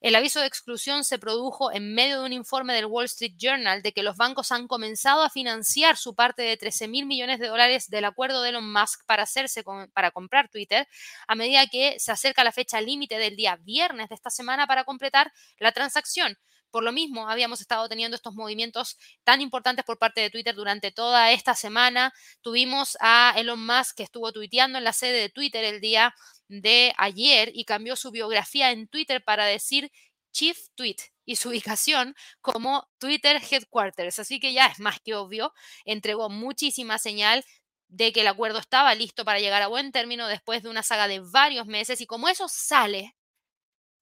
[0.01, 3.81] El aviso de exclusión se produjo en medio de un informe del Wall Street Journal
[3.81, 7.47] de que los bancos han comenzado a financiar su parte de 13 mil millones de
[7.47, 9.63] dólares del acuerdo de Elon Musk para, hacerse
[9.93, 10.89] para comprar Twitter,
[11.29, 14.83] a medida que se acerca la fecha límite del día viernes de esta semana para
[14.83, 16.37] completar la transacción.
[16.71, 20.93] Por lo mismo, habíamos estado teniendo estos movimientos tan importantes por parte de Twitter durante
[20.93, 22.13] toda esta semana.
[22.43, 26.15] Tuvimos a Elon Musk que estuvo tuiteando en la sede de Twitter el día
[26.49, 29.91] de ayer y cambió su biografía en Twitter para decir
[30.33, 34.19] Chief Tweet y su ubicación como Twitter Headquarters.
[34.19, 35.53] Así que ya es más que obvio,
[35.85, 37.45] entregó muchísima señal
[37.89, 41.09] de que el acuerdo estaba listo para llegar a buen término después de una saga
[41.09, 43.17] de varios meses y como eso sale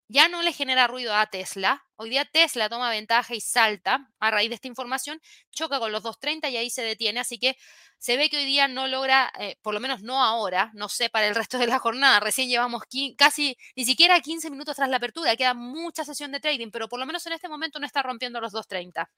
[0.09, 1.85] ya no le genera ruido a Tesla.
[1.97, 5.21] Hoy día Tesla toma ventaja y salta a raíz de esta información,
[5.51, 7.21] choca con los 230 y ahí se detiene.
[7.21, 7.57] Así que
[7.99, 11.11] se ve que hoy día no logra, eh, por lo menos no ahora, no sé
[11.11, 12.21] para el resto de la jornada.
[12.21, 12.85] Recién llevamos
[13.19, 16.99] casi ni siquiera 15 minutos tras la apertura, queda mucha sesión de trading, pero por
[16.99, 19.11] lo menos en este momento no está rompiendo los 230.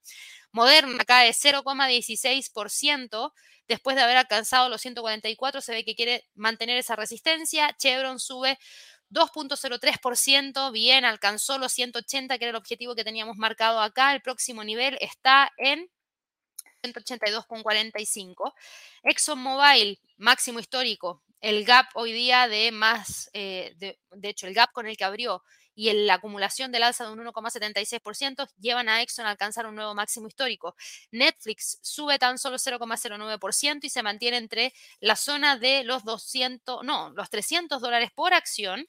[0.52, 3.32] Moderna cae 0,16%.
[3.68, 7.72] Después de haber alcanzado los 144, se ve que quiere mantener esa resistencia.
[7.78, 8.58] Chevron sube
[9.10, 14.14] 2.03%, bien, alcanzó los 180, que era el objetivo que teníamos marcado acá.
[14.14, 15.90] El próximo nivel está en
[16.82, 18.54] 182,45.
[19.02, 21.22] ExxonMobil, máximo histórico.
[21.40, 25.42] El gap hoy día de más, eh, de, hecho, el gap con el que abrió
[25.74, 29.94] y la acumulación del alza de un 1,76% llevan a Exxon a alcanzar un nuevo
[29.94, 30.76] máximo histórico.
[31.10, 37.10] Netflix sube tan solo 0,09% y se mantiene entre la zona de los 200, no,
[37.10, 38.86] los 300 dólares por acción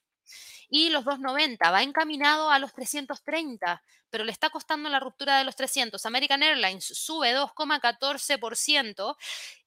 [0.70, 5.44] y los 290 va encaminado a los 330, pero le está costando la ruptura de
[5.44, 6.06] los 300.
[6.06, 9.16] American Airlines sube 2,14%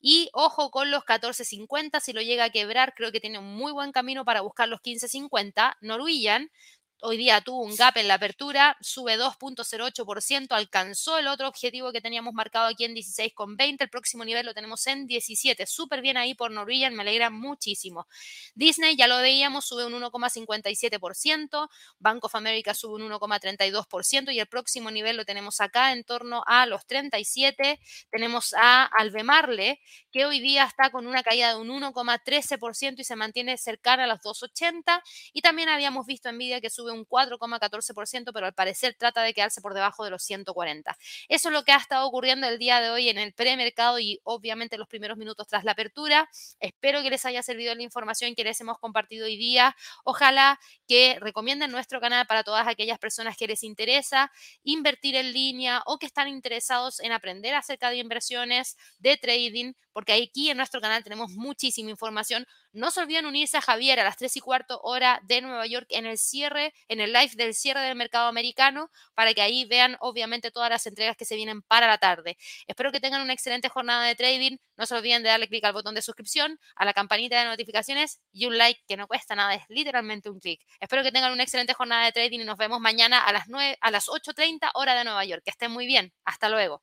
[0.01, 3.73] y ojo con los 14.50, si lo llega a quebrar, creo que tiene un muy
[3.73, 5.77] buen camino para buscar los 15.50.
[5.81, 6.51] Norwegian
[7.00, 12.00] Hoy día tuvo un gap en la apertura, sube 2.08%, alcanzó el otro objetivo que
[12.00, 13.82] teníamos marcado aquí en 16,20.
[13.82, 15.66] El próximo nivel lo tenemos en 17.
[15.66, 18.06] Súper bien ahí por Norwegian, me alegra muchísimo.
[18.54, 21.68] Disney, ya lo veíamos, sube un 1,57%.
[21.98, 26.42] Bank of America sube un 1,32% y el próximo nivel lo tenemos acá en torno
[26.46, 27.80] a los 37.
[28.10, 29.78] Tenemos a Albemarle,
[30.10, 34.06] que hoy día está con una caída de un 1,13% y se mantiene cercana a
[34.06, 35.02] los 2,80.
[35.34, 39.60] Y también habíamos visto Nvidia que sube un 4,14%, pero al parecer trata de quedarse
[39.60, 40.96] por debajo de los 140.
[41.28, 44.20] Eso es lo que ha estado ocurriendo el día de hoy en el premercado y
[44.24, 46.28] obviamente los primeros minutos tras la apertura.
[46.60, 49.76] Espero que les haya servido la información que les hemos compartido hoy día.
[50.04, 50.58] Ojalá
[50.88, 54.30] que recomienden nuestro canal para todas aquellas personas que les interesa
[54.62, 60.12] invertir en línea o que están interesados en aprender acerca de inversiones, de trading, porque
[60.12, 64.16] aquí en nuestro canal tenemos muchísima información no se olviden unirse a Javier a las
[64.16, 67.80] 3 y cuarto hora de Nueva York en el cierre, en el live del cierre
[67.80, 71.86] del mercado americano, para que ahí vean obviamente todas las entregas que se vienen para
[71.86, 72.36] la tarde.
[72.66, 74.56] Espero que tengan una excelente jornada de trading.
[74.76, 78.20] No se olviden de darle clic al botón de suscripción, a la campanita de notificaciones
[78.32, 80.60] y un like que no cuesta nada, es literalmente un clic.
[80.80, 83.78] Espero que tengan una excelente jornada de trading y nos vemos mañana a las 9,
[83.80, 85.42] a las 8.30 hora de Nueva York.
[85.44, 86.12] Que estén muy bien.
[86.24, 86.82] Hasta luego.